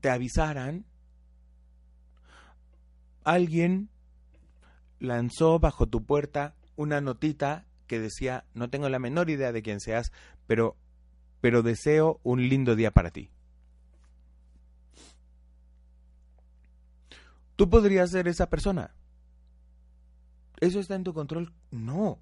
te 0.00 0.10
avisaran, 0.10 0.84
alguien 3.24 3.90
lanzó 4.98 5.58
bajo 5.58 5.86
tu 5.86 6.04
puerta 6.04 6.54
una 6.76 7.00
notita 7.00 7.66
que 7.86 8.00
decía, 8.00 8.44
no 8.54 8.70
tengo 8.70 8.88
la 8.88 8.98
menor 8.98 9.30
idea 9.30 9.52
de 9.52 9.62
quién 9.62 9.80
seas, 9.80 10.12
pero, 10.46 10.76
pero 11.40 11.62
deseo 11.62 12.20
un 12.22 12.48
lindo 12.48 12.76
día 12.76 12.90
para 12.90 13.10
ti. 13.10 13.30
¿Tú 17.56 17.70
podrías 17.70 18.10
ser 18.10 18.28
esa 18.28 18.50
persona? 18.50 18.94
¿Eso 20.60 20.80
está 20.80 20.94
en 20.94 21.04
tu 21.04 21.14
control? 21.14 21.52
No. 21.70 22.18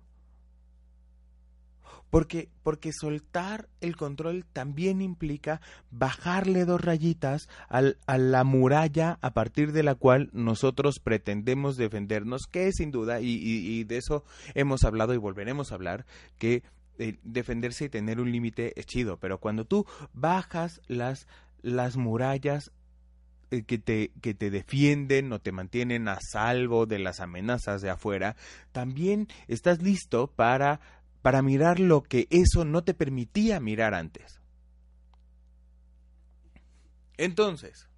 Porque, 2.14 2.48
porque 2.62 2.92
soltar 2.92 3.68
el 3.80 3.96
control 3.96 4.44
también 4.52 5.02
implica 5.02 5.60
bajarle 5.90 6.64
dos 6.64 6.80
rayitas 6.80 7.48
al, 7.68 7.98
a 8.06 8.18
la 8.18 8.44
muralla 8.44 9.18
a 9.20 9.34
partir 9.34 9.72
de 9.72 9.82
la 9.82 9.96
cual 9.96 10.30
nosotros 10.32 11.00
pretendemos 11.02 11.76
defendernos, 11.76 12.42
que 12.48 12.70
sin 12.70 12.92
duda, 12.92 13.20
y, 13.20 13.40
y, 13.42 13.82
de 13.82 13.96
eso 13.96 14.22
hemos 14.54 14.84
hablado 14.84 15.12
y 15.12 15.16
volveremos 15.16 15.72
a 15.72 15.74
hablar, 15.74 16.06
que 16.38 16.62
eh, 17.00 17.18
defenderse 17.24 17.86
y 17.86 17.88
tener 17.88 18.20
un 18.20 18.30
límite 18.30 18.78
es 18.78 18.86
chido, 18.86 19.16
pero 19.18 19.40
cuando 19.40 19.64
tú 19.64 19.84
bajas 20.12 20.82
las, 20.86 21.26
las 21.62 21.96
murallas 21.96 22.70
eh, 23.50 23.64
que 23.64 23.78
te, 23.78 24.12
que 24.20 24.34
te 24.34 24.52
defienden 24.52 25.32
o 25.32 25.40
te 25.40 25.50
mantienen 25.50 26.06
a 26.06 26.20
salvo 26.20 26.86
de 26.86 27.00
las 27.00 27.18
amenazas 27.18 27.82
de 27.82 27.90
afuera, 27.90 28.36
también 28.70 29.26
estás 29.48 29.82
listo 29.82 30.28
para 30.28 30.78
para 31.24 31.40
mirar 31.40 31.80
lo 31.80 32.02
que 32.02 32.28
eso 32.28 32.66
no 32.66 32.84
te 32.84 32.92
permitía 32.92 33.58
mirar 33.58 33.94
antes. 33.94 34.42
Entonces, 37.16 37.88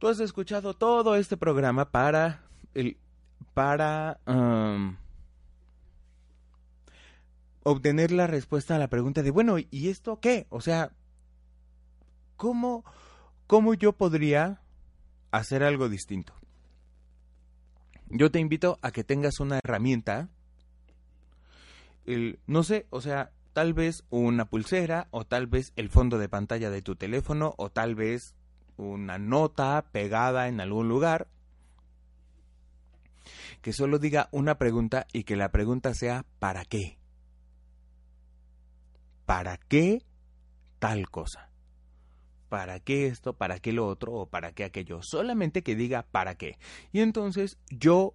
tú 0.00 0.08
has 0.08 0.18
escuchado 0.18 0.74
todo 0.74 1.14
este 1.14 1.36
programa 1.36 1.92
para 1.92 2.42
el 2.74 2.96
para 3.54 4.18
um, 4.26 4.96
obtener 7.62 8.10
la 8.10 8.26
respuesta 8.26 8.74
a 8.74 8.80
la 8.80 8.88
pregunta 8.88 9.22
de 9.22 9.30
bueno, 9.30 9.56
¿y 9.58 9.90
esto 9.90 10.18
qué? 10.18 10.48
O 10.50 10.60
sea, 10.60 10.90
¿cómo, 12.36 12.84
cómo 13.46 13.74
yo 13.74 13.92
podría 13.92 14.60
hacer 15.30 15.62
algo 15.62 15.88
distinto? 15.88 16.34
Yo 18.08 18.32
te 18.32 18.40
invito 18.40 18.80
a 18.82 18.90
que 18.90 19.04
tengas 19.04 19.38
una 19.38 19.60
herramienta 19.62 20.30
no 22.46 22.62
sé, 22.62 22.86
o 22.90 23.00
sea, 23.00 23.32
tal 23.52 23.74
vez 23.74 24.04
una 24.10 24.44
pulsera 24.46 25.08
o 25.10 25.24
tal 25.24 25.46
vez 25.46 25.72
el 25.76 25.88
fondo 25.88 26.18
de 26.18 26.28
pantalla 26.28 26.70
de 26.70 26.82
tu 26.82 26.96
teléfono 26.96 27.54
o 27.58 27.70
tal 27.70 27.94
vez 27.94 28.34
una 28.76 29.18
nota 29.18 29.86
pegada 29.92 30.48
en 30.48 30.60
algún 30.60 30.88
lugar 30.88 31.28
que 33.60 33.72
solo 33.72 33.98
diga 33.98 34.28
una 34.32 34.56
pregunta 34.56 35.06
y 35.12 35.24
que 35.24 35.36
la 35.36 35.50
pregunta 35.50 35.94
sea 35.94 36.24
¿para 36.38 36.64
qué? 36.64 36.98
¿Para 39.26 39.58
qué 39.58 40.04
tal 40.78 41.08
cosa? 41.10 41.50
¿Para 42.48 42.80
qué 42.80 43.06
esto? 43.06 43.34
¿Para 43.34 43.60
qué 43.60 43.72
lo 43.72 43.86
otro? 43.86 44.12
¿O 44.12 44.26
para 44.26 44.52
qué 44.52 44.64
aquello? 44.64 45.00
Solamente 45.02 45.62
que 45.62 45.76
diga 45.76 46.02
¿para 46.10 46.34
qué? 46.36 46.58
Y 46.92 47.00
entonces 47.00 47.58
yo 47.68 48.14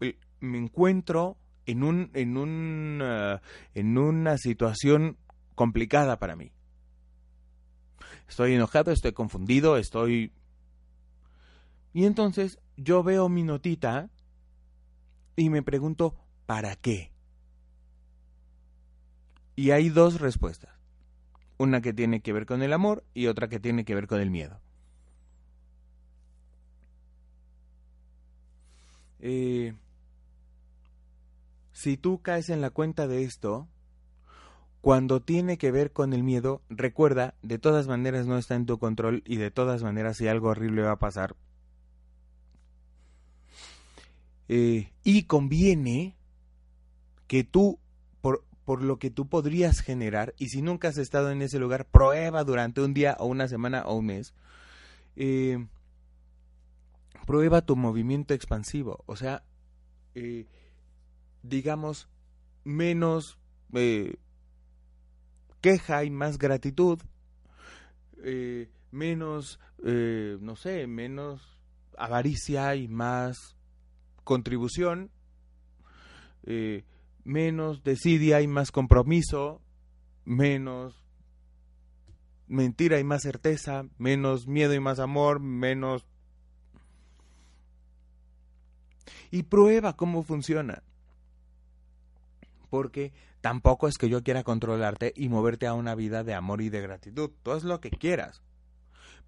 eh, 0.00 0.18
me 0.40 0.58
encuentro 0.58 1.36
en, 1.68 1.82
un, 1.82 2.10
en, 2.14 2.38
un, 2.38 3.02
uh, 3.02 3.38
en 3.74 3.98
una 3.98 4.38
situación 4.38 5.18
complicada 5.54 6.18
para 6.18 6.34
mí. 6.34 6.50
Estoy 8.26 8.54
enojado, 8.54 8.90
estoy 8.90 9.12
confundido, 9.12 9.76
estoy... 9.76 10.32
Y 11.92 12.06
entonces 12.06 12.58
yo 12.76 13.02
veo 13.02 13.28
mi 13.28 13.42
notita 13.42 14.08
y 15.36 15.50
me 15.50 15.62
pregunto, 15.62 16.14
¿para 16.46 16.74
qué? 16.74 17.12
Y 19.54 19.70
hay 19.72 19.90
dos 19.90 20.20
respuestas. 20.20 20.70
Una 21.58 21.82
que 21.82 21.92
tiene 21.92 22.22
que 22.22 22.32
ver 22.32 22.46
con 22.46 22.62
el 22.62 22.72
amor 22.72 23.04
y 23.12 23.26
otra 23.26 23.48
que 23.48 23.60
tiene 23.60 23.84
que 23.84 23.94
ver 23.94 24.06
con 24.06 24.20
el 24.20 24.30
miedo. 24.30 24.58
Eh, 29.20 29.74
si 31.78 31.96
tú 31.96 32.22
caes 32.22 32.50
en 32.50 32.60
la 32.60 32.70
cuenta 32.70 33.06
de 33.06 33.22
esto, 33.22 33.68
cuando 34.80 35.22
tiene 35.22 35.58
que 35.58 35.70
ver 35.70 35.92
con 35.92 36.12
el 36.12 36.24
miedo, 36.24 36.60
recuerda, 36.68 37.34
de 37.42 37.60
todas 37.60 37.86
maneras 37.86 38.26
no 38.26 38.36
está 38.36 38.56
en 38.56 38.66
tu 38.66 38.80
control 38.80 39.22
y 39.24 39.36
de 39.36 39.52
todas 39.52 39.84
maneras 39.84 40.16
si 40.16 40.26
algo 40.26 40.48
horrible 40.48 40.82
va 40.82 40.90
a 40.90 40.98
pasar. 40.98 41.36
Eh, 44.48 44.90
y 45.04 45.22
conviene 45.26 46.16
que 47.28 47.44
tú, 47.44 47.78
por, 48.22 48.82
lo 48.82 48.98
que 48.98 49.10
tú 49.10 49.28
podrías 49.28 49.78
generar 49.78 50.34
y 50.36 50.48
si 50.48 50.62
nunca 50.62 50.88
has 50.88 50.98
estado 50.98 51.30
en 51.30 51.42
ese 51.42 51.60
lugar, 51.60 51.86
prueba 51.86 52.42
durante 52.42 52.80
un 52.80 52.92
día 52.92 53.16
o 53.20 53.26
una 53.26 53.46
semana 53.46 53.84
o 53.86 53.94
un 53.94 54.06
mes. 54.06 54.34
Eh, 55.14 55.64
prueba 57.24 57.62
tu 57.62 57.76
movimiento 57.76 58.34
expansivo, 58.34 59.04
o 59.06 59.14
sea, 59.14 59.44
eh, 60.16 60.48
digamos, 61.42 62.08
menos 62.64 63.38
eh, 63.74 64.16
queja 65.60 66.04
y 66.04 66.10
más 66.10 66.38
gratitud, 66.38 67.00
eh, 68.22 68.70
menos, 68.90 69.60
eh, 69.84 70.38
no 70.40 70.56
sé, 70.56 70.86
menos 70.86 71.58
avaricia 71.96 72.74
y 72.76 72.88
más 72.88 73.56
contribución, 74.24 75.10
menos 77.24 77.84
desidia 77.84 78.40
y 78.40 78.46
más 78.46 78.72
compromiso, 78.72 79.60
menos 80.24 81.04
mentira 82.48 82.98
y 82.98 83.04
más 83.04 83.22
certeza, 83.22 83.84
menos 83.98 84.46
miedo 84.46 84.74
y 84.74 84.80
más 84.80 84.98
amor, 84.98 85.40
menos... 85.40 86.06
Y 89.30 89.44
prueba 89.44 89.94
cómo 89.94 90.22
funciona. 90.22 90.82
Porque 92.70 93.12
tampoco 93.40 93.88
es 93.88 93.98
que 93.98 94.08
yo 94.08 94.22
quiera 94.22 94.44
controlarte 94.44 95.12
y 95.16 95.28
moverte 95.28 95.66
a 95.66 95.74
una 95.74 95.94
vida 95.94 96.24
de 96.24 96.34
amor 96.34 96.60
y 96.60 96.68
de 96.68 96.80
gratitud. 96.80 97.30
Tú 97.42 97.52
haz 97.52 97.64
lo 97.64 97.80
que 97.80 97.90
quieras. 97.90 98.42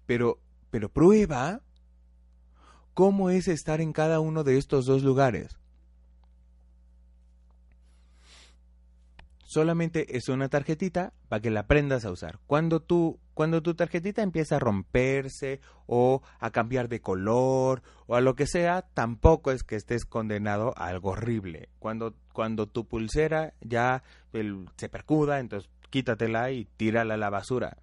Pero, 0.05 0.39
pero 0.69 0.89
prueba 0.89 1.61
cómo 2.93 3.29
es 3.29 3.47
estar 3.47 3.81
en 3.81 3.93
cada 3.93 4.19
uno 4.19 4.43
de 4.43 4.57
estos 4.57 4.85
dos 4.85 5.03
lugares. 5.03 5.60
Solamente 9.51 10.15
es 10.15 10.29
una 10.29 10.47
tarjetita 10.47 11.11
para 11.27 11.41
que 11.41 11.51
la 11.51 11.59
aprendas 11.59 12.05
a 12.05 12.11
usar. 12.11 12.39
Cuando 12.47 12.79
tu, 12.79 13.19
cuando 13.33 13.61
tu 13.61 13.73
tarjetita 13.73 14.21
empieza 14.21 14.55
a 14.55 14.59
romperse 14.59 15.59
o 15.87 16.21
a 16.39 16.51
cambiar 16.51 16.87
de 16.87 17.01
color 17.01 17.81
o 18.07 18.15
a 18.15 18.21
lo 18.21 18.35
que 18.35 18.47
sea, 18.47 18.83
tampoco 18.93 19.51
es 19.51 19.63
que 19.63 19.75
estés 19.75 20.05
condenado 20.05 20.73
a 20.77 20.85
algo 20.87 21.09
horrible. 21.09 21.67
Cuando, 21.79 22.15
cuando 22.31 22.67
tu 22.67 22.87
pulsera 22.87 23.53
ya 23.59 24.03
se 24.77 24.87
percuda, 24.87 25.41
entonces 25.41 25.69
quítatela 25.89 26.51
y 26.51 26.63
tírala 26.77 27.15
a 27.15 27.17
la 27.17 27.29
basura 27.29 27.75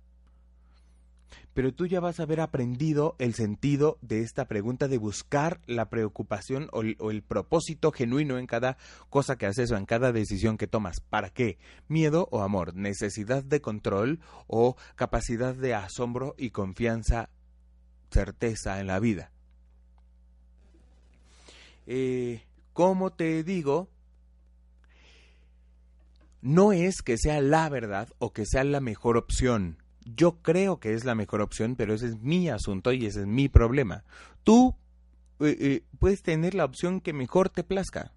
pero 1.55 1.75
tú 1.75 1.87
ya 1.87 2.01
vas 2.01 2.21
a 2.21 2.23
haber 2.23 2.41
aprendido 2.41 3.17
el 3.19 3.35
sentido 3.35 3.99
de 4.01 4.21
esta 4.21 4.47
pregunta 4.47 4.89
de 4.89 4.99
buscar 4.99 5.61
la 5.67 5.89
preocupación 5.89 6.69
o 6.73 6.83
el, 7.11 7.23
propósito 7.23 7.93
genuino 7.93 8.39
en 8.39 8.47
cada 8.47 8.77
cosa 9.11 9.37
que 9.37 9.47
haces 9.47 9.71
o 9.73 9.77
en 9.77 9.87
cada 9.87 10.13
decisión 10.13 10.57
que 10.57 10.67
tomas. 10.67 11.01
¿Para 11.01 11.31
qué? 11.31 11.59
¿Miedo 11.89 12.29
o 12.31 12.43
amor? 12.43 12.75
¿Necesidad 12.75 13.43
de 13.43 13.61
control 13.61 14.21
o 14.47 14.77
capacidad 14.95 15.55
de 15.55 15.75
asombro 15.75 16.35
y 16.39 16.51
confianza, 16.51 17.31
certeza 18.11 18.81
en 18.81 18.87
la 18.87 19.01
vida? 19.01 19.33
Eh, 21.87 22.43
como 22.73 23.13
te 23.13 23.43
digo, 23.43 23.89
no 26.41 26.73
es 26.73 27.03
que 27.03 27.17
sea 27.19 27.41
la 27.41 27.69
verdad 27.69 28.09
o 28.19 28.33
que 28.33 28.47
sea 28.47 28.63
la 28.63 28.81
mejor 28.81 29.17
opción. 29.17 29.79
Yo 30.15 30.41
creo 30.43 30.81
que 30.81 30.95
es 30.95 31.05
la 31.05 31.15
mejor 31.15 31.41
opción, 31.41 31.77
pero 31.77 31.95
ese 31.95 32.07
es 32.07 32.21
mi 32.21 32.49
asunto 32.49 32.93
y 32.93 33.07
ese 33.07 33.21
es 33.21 33.27
mi 33.27 33.49
problema. 33.49 34.05
Tú 34.45 34.75
eh, 35.41 35.57
eh, 35.61 35.85
puedes 35.99 36.23
tener 36.23 36.55
la 36.55 36.65
opción 36.65 37.01
que 37.01 37.13
mejor 37.13 37.49
te 37.51 37.65
plazca. 37.65 38.13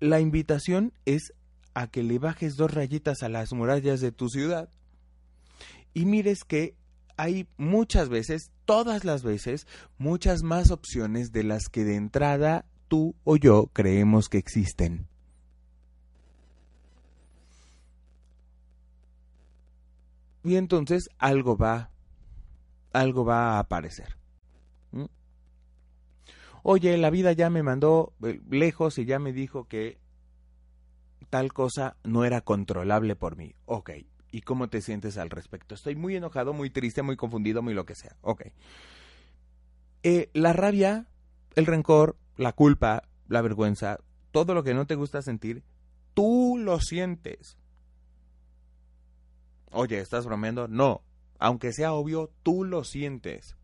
La 0.00 0.20
invitación 0.20 0.92
es 1.04 1.32
a 1.74 1.88
que 1.88 2.02
le 2.02 2.18
bajes 2.18 2.56
dos 2.56 2.72
rayitas 2.72 3.22
a 3.22 3.28
las 3.28 3.52
murallas 3.52 4.00
de 4.00 4.12
tu 4.12 4.28
ciudad 4.28 4.68
y 5.94 6.04
mires 6.04 6.44
que 6.44 6.74
hay 7.16 7.48
muchas 7.56 8.08
veces, 8.08 8.52
todas 8.64 9.04
las 9.04 9.22
veces, 9.22 9.66
muchas 9.98 10.42
más 10.42 10.70
opciones 10.70 11.32
de 11.32 11.42
las 11.42 11.68
que 11.68 11.84
de 11.84 11.96
entrada 11.96 12.66
tú 12.88 13.14
o 13.24 13.36
yo 13.36 13.68
creemos 13.72 14.28
que 14.28 14.38
existen. 14.38 15.08
Y 20.46 20.56
entonces 20.56 21.10
algo 21.18 21.56
va 21.56 21.90
algo 22.92 23.24
va 23.24 23.56
a 23.56 23.58
aparecer. 23.58 24.16
Oye, 26.62 26.96
la 26.96 27.10
vida 27.10 27.32
ya 27.32 27.48
me 27.48 27.62
mandó 27.62 28.14
eh, 28.24 28.40
lejos 28.50 28.98
y 28.98 29.04
ya 29.04 29.20
me 29.20 29.32
dijo 29.32 29.68
que 29.68 30.00
tal 31.30 31.52
cosa 31.52 31.96
no 32.02 32.24
era 32.24 32.40
controlable 32.40 33.14
por 33.14 33.36
mí. 33.36 33.54
Ok, 33.66 33.90
¿y 34.32 34.40
cómo 34.40 34.68
te 34.68 34.80
sientes 34.80 35.16
al 35.16 35.30
respecto? 35.30 35.76
Estoy 35.76 35.94
muy 35.94 36.16
enojado, 36.16 36.52
muy 36.54 36.70
triste, 36.70 37.02
muy 37.02 37.16
confundido, 37.16 37.62
muy 37.62 37.72
lo 37.72 37.86
que 37.86 37.94
sea. 37.94 38.16
Ok. 38.20 38.46
Eh, 40.02 40.30
la 40.32 40.52
rabia, 40.52 41.06
el 41.54 41.66
rencor, 41.66 42.16
la 42.36 42.52
culpa, 42.52 43.04
la 43.28 43.42
vergüenza, 43.42 44.00
todo 44.32 44.52
lo 44.52 44.64
que 44.64 44.74
no 44.74 44.88
te 44.88 44.96
gusta 44.96 45.22
sentir, 45.22 45.62
tú 46.14 46.56
lo 46.58 46.80
sientes. 46.80 47.58
Oye, 49.78 50.00
¿estás 50.00 50.24
bromeando? 50.24 50.68
No. 50.68 51.02
Aunque 51.38 51.70
sea 51.70 51.92
obvio, 51.92 52.30
tú 52.42 52.64
lo 52.64 52.82
sientes. 52.82 53.58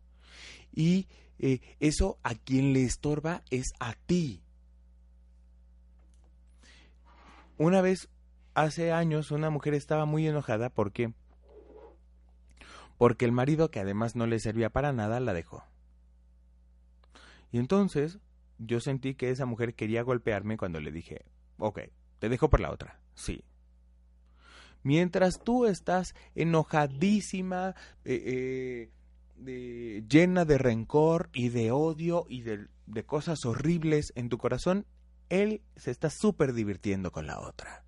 Y 0.71 1.07
eh, 1.39 1.59
eso 1.79 2.19
a 2.21 2.35
quien 2.35 2.71
le 2.71 2.83
estorba 2.83 3.41
es 3.49 3.73
a 3.79 3.95
ti. 3.95 4.43
Una 7.57 7.81
vez, 7.81 8.09
hace 8.53 8.91
años, 8.91 9.31
una 9.31 9.49
mujer 9.49 9.73
estaba 9.73 10.05
muy 10.05 10.27
enojada 10.27 10.69
porque 10.69 11.15
porque 12.99 13.25
el 13.25 13.31
marido, 13.31 13.71
que 13.71 13.79
además 13.79 14.15
no 14.15 14.27
le 14.27 14.39
servía 14.39 14.69
para 14.69 14.93
nada, 14.93 15.19
la 15.19 15.33
dejó. 15.33 15.63
Y 17.51 17.57
entonces 17.57 18.19
yo 18.59 18.79
sentí 18.79 19.15
que 19.15 19.31
esa 19.31 19.47
mujer 19.47 19.73
quería 19.73 20.03
golpearme 20.03 20.57
cuando 20.57 20.79
le 20.79 20.91
dije, 20.91 21.25
ok, 21.57 21.79
te 22.19 22.29
dejo 22.29 22.51
por 22.51 22.59
la 22.59 22.69
otra. 22.69 22.99
Sí, 23.15 23.43
Mientras 24.83 25.39
tú 25.43 25.65
estás 25.65 26.13
enojadísima, 26.35 27.75
eh, 28.05 28.89
eh, 29.45 30.03
llena 30.07 30.45
de 30.45 30.57
rencor 30.57 31.29
y 31.33 31.49
de 31.49 31.71
odio 31.71 32.25
y 32.29 32.41
de, 32.41 32.67
de 32.85 33.05
cosas 33.05 33.45
horribles 33.45 34.13
en 34.15 34.29
tu 34.29 34.37
corazón, 34.37 34.85
él 35.29 35.61
se 35.75 35.91
está 35.91 36.09
súper 36.09 36.53
divirtiendo 36.53 37.11
con 37.11 37.27
la 37.27 37.39
otra. 37.39 37.83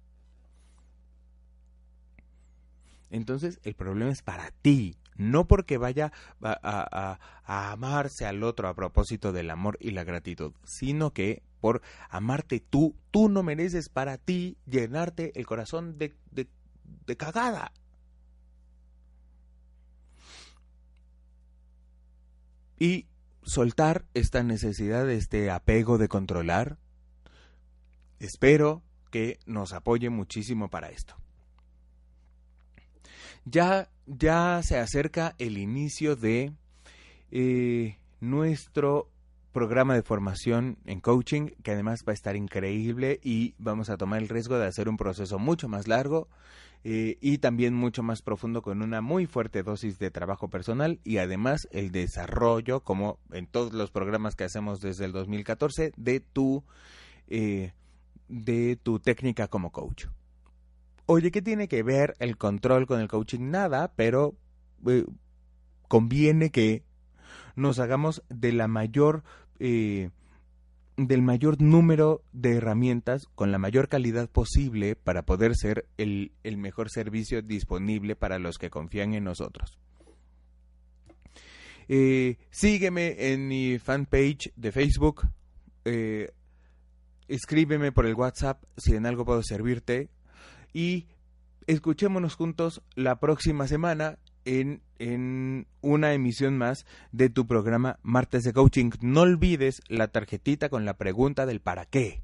Entonces 3.09 3.59
el 3.63 3.75
problema 3.75 4.11
es 4.11 4.21
para 4.21 4.51
ti, 4.61 4.97
no 5.15 5.47
porque 5.47 5.77
vaya 5.77 6.11
a, 6.41 7.19
amarse 7.45 8.25
al 8.25 8.43
otro 8.43 8.67
a 8.67 8.73
propósito 8.73 9.31
del 9.31 9.51
amor 9.51 9.77
y 9.79 9.91
la 9.91 10.03
gratitud, 10.03 10.53
sino 10.65 11.13
que 11.13 11.43
por 11.61 11.81
amarte 12.09 12.59
tú, 12.59 12.95
tú 13.11 13.29
no 13.29 13.41
mereces 13.41 13.89
para 13.89 14.17
ti 14.17 14.57
llenarte 14.65 15.31
el 15.39 15.45
corazón 15.45 15.97
de, 15.97 16.13
de 16.31 16.47
de 17.05 17.17
cagada. 17.17 17.71
Y 22.77 23.07
soltar 23.43 24.05
esta 24.13 24.43
necesidad, 24.43 25.09
este 25.09 25.49
apego 25.49 25.97
de 25.97 26.07
controlar, 26.07 26.77
espero 28.19 28.83
que 29.11 29.39
nos 29.45 29.73
apoye 29.73 30.09
muchísimo 30.09 30.69
para 30.69 30.89
esto. 30.89 31.15
Ya, 33.45 33.89
ya 34.07 34.61
se 34.63 34.77
acerca 34.77 35.36
el 35.38 35.57
inicio 35.57 36.15
de 36.15 36.53
eh, 37.31 37.97
nuestro 38.19 39.09
programa 39.51 39.93
de 39.95 40.01
formación 40.01 40.79
en 40.86 40.99
coaching, 40.99 41.51
que 41.63 41.71
además 41.71 42.03
va 42.05 42.11
a 42.11 42.13
estar 42.13 42.36
increíble 42.36 43.21
y 43.23 43.55
vamos 43.57 43.89
a 43.89 43.97
tomar 43.97 44.21
el 44.21 44.27
riesgo 44.27 44.57
de 44.57 44.65
hacer 44.67 44.89
un 44.89 44.97
proceso 44.97 45.39
mucho 45.39 45.69
más 45.69 45.88
largo 45.88 46.27
eh, 46.88 47.17
y 47.19 47.39
también 47.39 47.73
mucho 47.73 48.03
más 48.03 48.21
profundo 48.21 48.61
con 48.61 48.83
una 48.83 49.01
muy 49.01 49.25
fuerte 49.25 49.63
dosis 49.63 49.97
de 49.97 50.11
trabajo 50.11 50.51
personal 50.51 50.99
y 51.03 51.17
además 51.17 51.67
el 51.71 51.91
desarrollo, 51.91 52.81
como 52.81 53.17
en 53.31 53.47
todos 53.47 53.73
los 53.73 53.89
programas 53.89 54.36
que 54.36 54.43
hacemos 54.43 54.81
desde 54.81 55.05
el 55.05 55.11
2014, 55.11 55.93
de 55.97 56.19
tu, 56.19 56.63
eh, 57.27 57.73
de 58.27 58.75
tu 58.75 58.99
técnica 58.99 59.47
como 59.47 59.71
coach. 59.71 60.05
Oye, 61.07 61.31
¿qué 61.31 61.41
tiene 61.41 61.67
que 61.67 61.81
ver 61.81 62.15
el 62.19 62.38
control 62.38 62.86
con 62.86 62.99
el 62.99 63.07
coaching? 63.07 63.49
Nada, 63.49 63.91
pero 63.95 64.36
eh, 64.86 65.05
conviene 65.88 66.51
que 66.51 66.83
nos 67.55 67.79
hagamos 67.79 68.21
de 68.29 68.51
la 68.51 68.67
mayor 68.67 69.23
eh, 69.57 70.11
del 70.97 71.21
mayor 71.21 71.61
número 71.61 72.23
de 72.31 72.55
herramientas 72.55 73.27
con 73.35 73.51
la 73.51 73.57
mayor 73.57 73.89
calidad 73.89 74.29
posible 74.29 74.95
para 74.95 75.23
poder 75.25 75.55
ser 75.55 75.87
el, 75.97 76.31
el 76.43 76.57
mejor 76.57 76.89
servicio 76.89 77.41
disponible 77.41 78.15
para 78.15 78.39
los 78.39 78.57
que 78.57 78.69
confían 78.69 79.13
en 79.13 79.25
nosotros. 79.25 79.77
Eh, 81.87 82.37
sígueme 82.49 83.31
en 83.31 83.47
mi 83.47 83.77
fanpage 83.79 84.51
de 84.55 84.71
Facebook. 84.71 85.27
Eh, 85.85 86.31
escríbeme 87.27 87.91
por 87.91 88.05
el 88.05 88.15
WhatsApp 88.15 88.63
si 88.77 88.95
en 88.95 89.05
algo 89.05 89.25
puedo 89.25 89.43
servirte 89.43 90.09
y 90.73 91.07
escuchémonos 91.67 92.35
juntos 92.35 92.81
la 92.95 93.19
próxima 93.19 93.67
semana 93.67 94.19
en, 94.45 94.81
en, 94.99 95.67
una 95.81 96.13
emisión 96.13 96.57
más 96.57 96.85
de 97.11 97.29
tu 97.29 97.45
programa 97.47 97.99
Martes 98.03 98.43
de 98.43 98.53
Coaching. 98.53 98.91
No 99.01 99.21
olvides 99.21 99.81
la 99.87 100.07
tarjetita 100.07 100.69
con 100.69 100.85
la 100.85 100.97
pregunta 100.97 101.45
del 101.45 101.59
para 101.59 101.85
qué. 101.85 102.23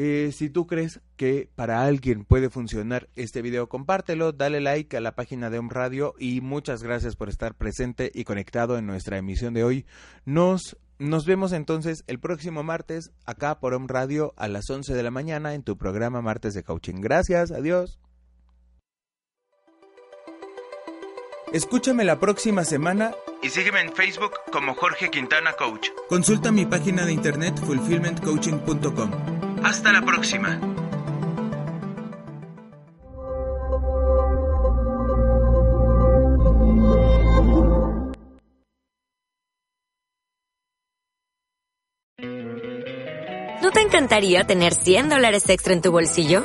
Eh, 0.00 0.30
si 0.30 0.48
tú 0.48 0.68
crees 0.68 1.00
que 1.16 1.50
para 1.56 1.82
alguien 1.82 2.24
puede 2.24 2.50
funcionar 2.50 3.08
este 3.16 3.42
video, 3.42 3.68
compártelo, 3.68 4.30
dale 4.30 4.60
like 4.60 4.96
a 4.96 5.00
la 5.00 5.16
página 5.16 5.50
de 5.50 5.58
Om 5.58 5.70
Radio 5.70 6.14
y 6.20 6.40
muchas 6.40 6.84
gracias 6.84 7.16
por 7.16 7.28
estar 7.28 7.56
presente 7.56 8.12
y 8.14 8.22
conectado 8.22 8.78
en 8.78 8.86
nuestra 8.86 9.18
emisión 9.18 9.54
de 9.54 9.64
hoy. 9.64 9.86
Nos, 10.24 10.76
nos 11.00 11.26
vemos 11.26 11.52
entonces 11.52 12.04
el 12.06 12.20
próximo 12.20 12.62
martes 12.62 13.10
acá 13.26 13.58
por 13.58 13.74
Om 13.74 13.88
Radio 13.88 14.34
a 14.36 14.46
las 14.46 14.70
11 14.70 14.94
de 14.94 15.02
la 15.02 15.10
mañana 15.10 15.54
en 15.54 15.64
tu 15.64 15.76
programa 15.76 16.22
Martes 16.22 16.54
de 16.54 16.62
Coaching. 16.62 17.00
Gracias, 17.00 17.50
adiós. 17.50 17.98
Escúchame 21.52 22.04
la 22.04 22.20
próxima 22.20 22.62
semana 22.62 23.12
y 23.42 23.48
sígueme 23.48 23.80
en 23.80 23.94
Facebook 23.94 24.32
como 24.52 24.74
Jorge 24.74 25.08
Quintana 25.10 25.52
Coach. 25.54 25.88
Consulta 26.08 26.52
mi 26.52 26.66
página 26.66 27.06
de 27.06 27.12
internet 27.12 27.58
fulfillmentcoaching.com. 27.64 29.10
Hasta 29.64 29.92
la 29.92 30.02
próxima. 30.02 30.60
¿No 43.62 43.70
te 43.72 43.80
encantaría 43.80 44.44
tener 44.44 44.74
100 44.74 45.08
dólares 45.08 45.48
extra 45.48 45.72
en 45.72 45.80
tu 45.80 45.90
bolsillo? 45.90 46.44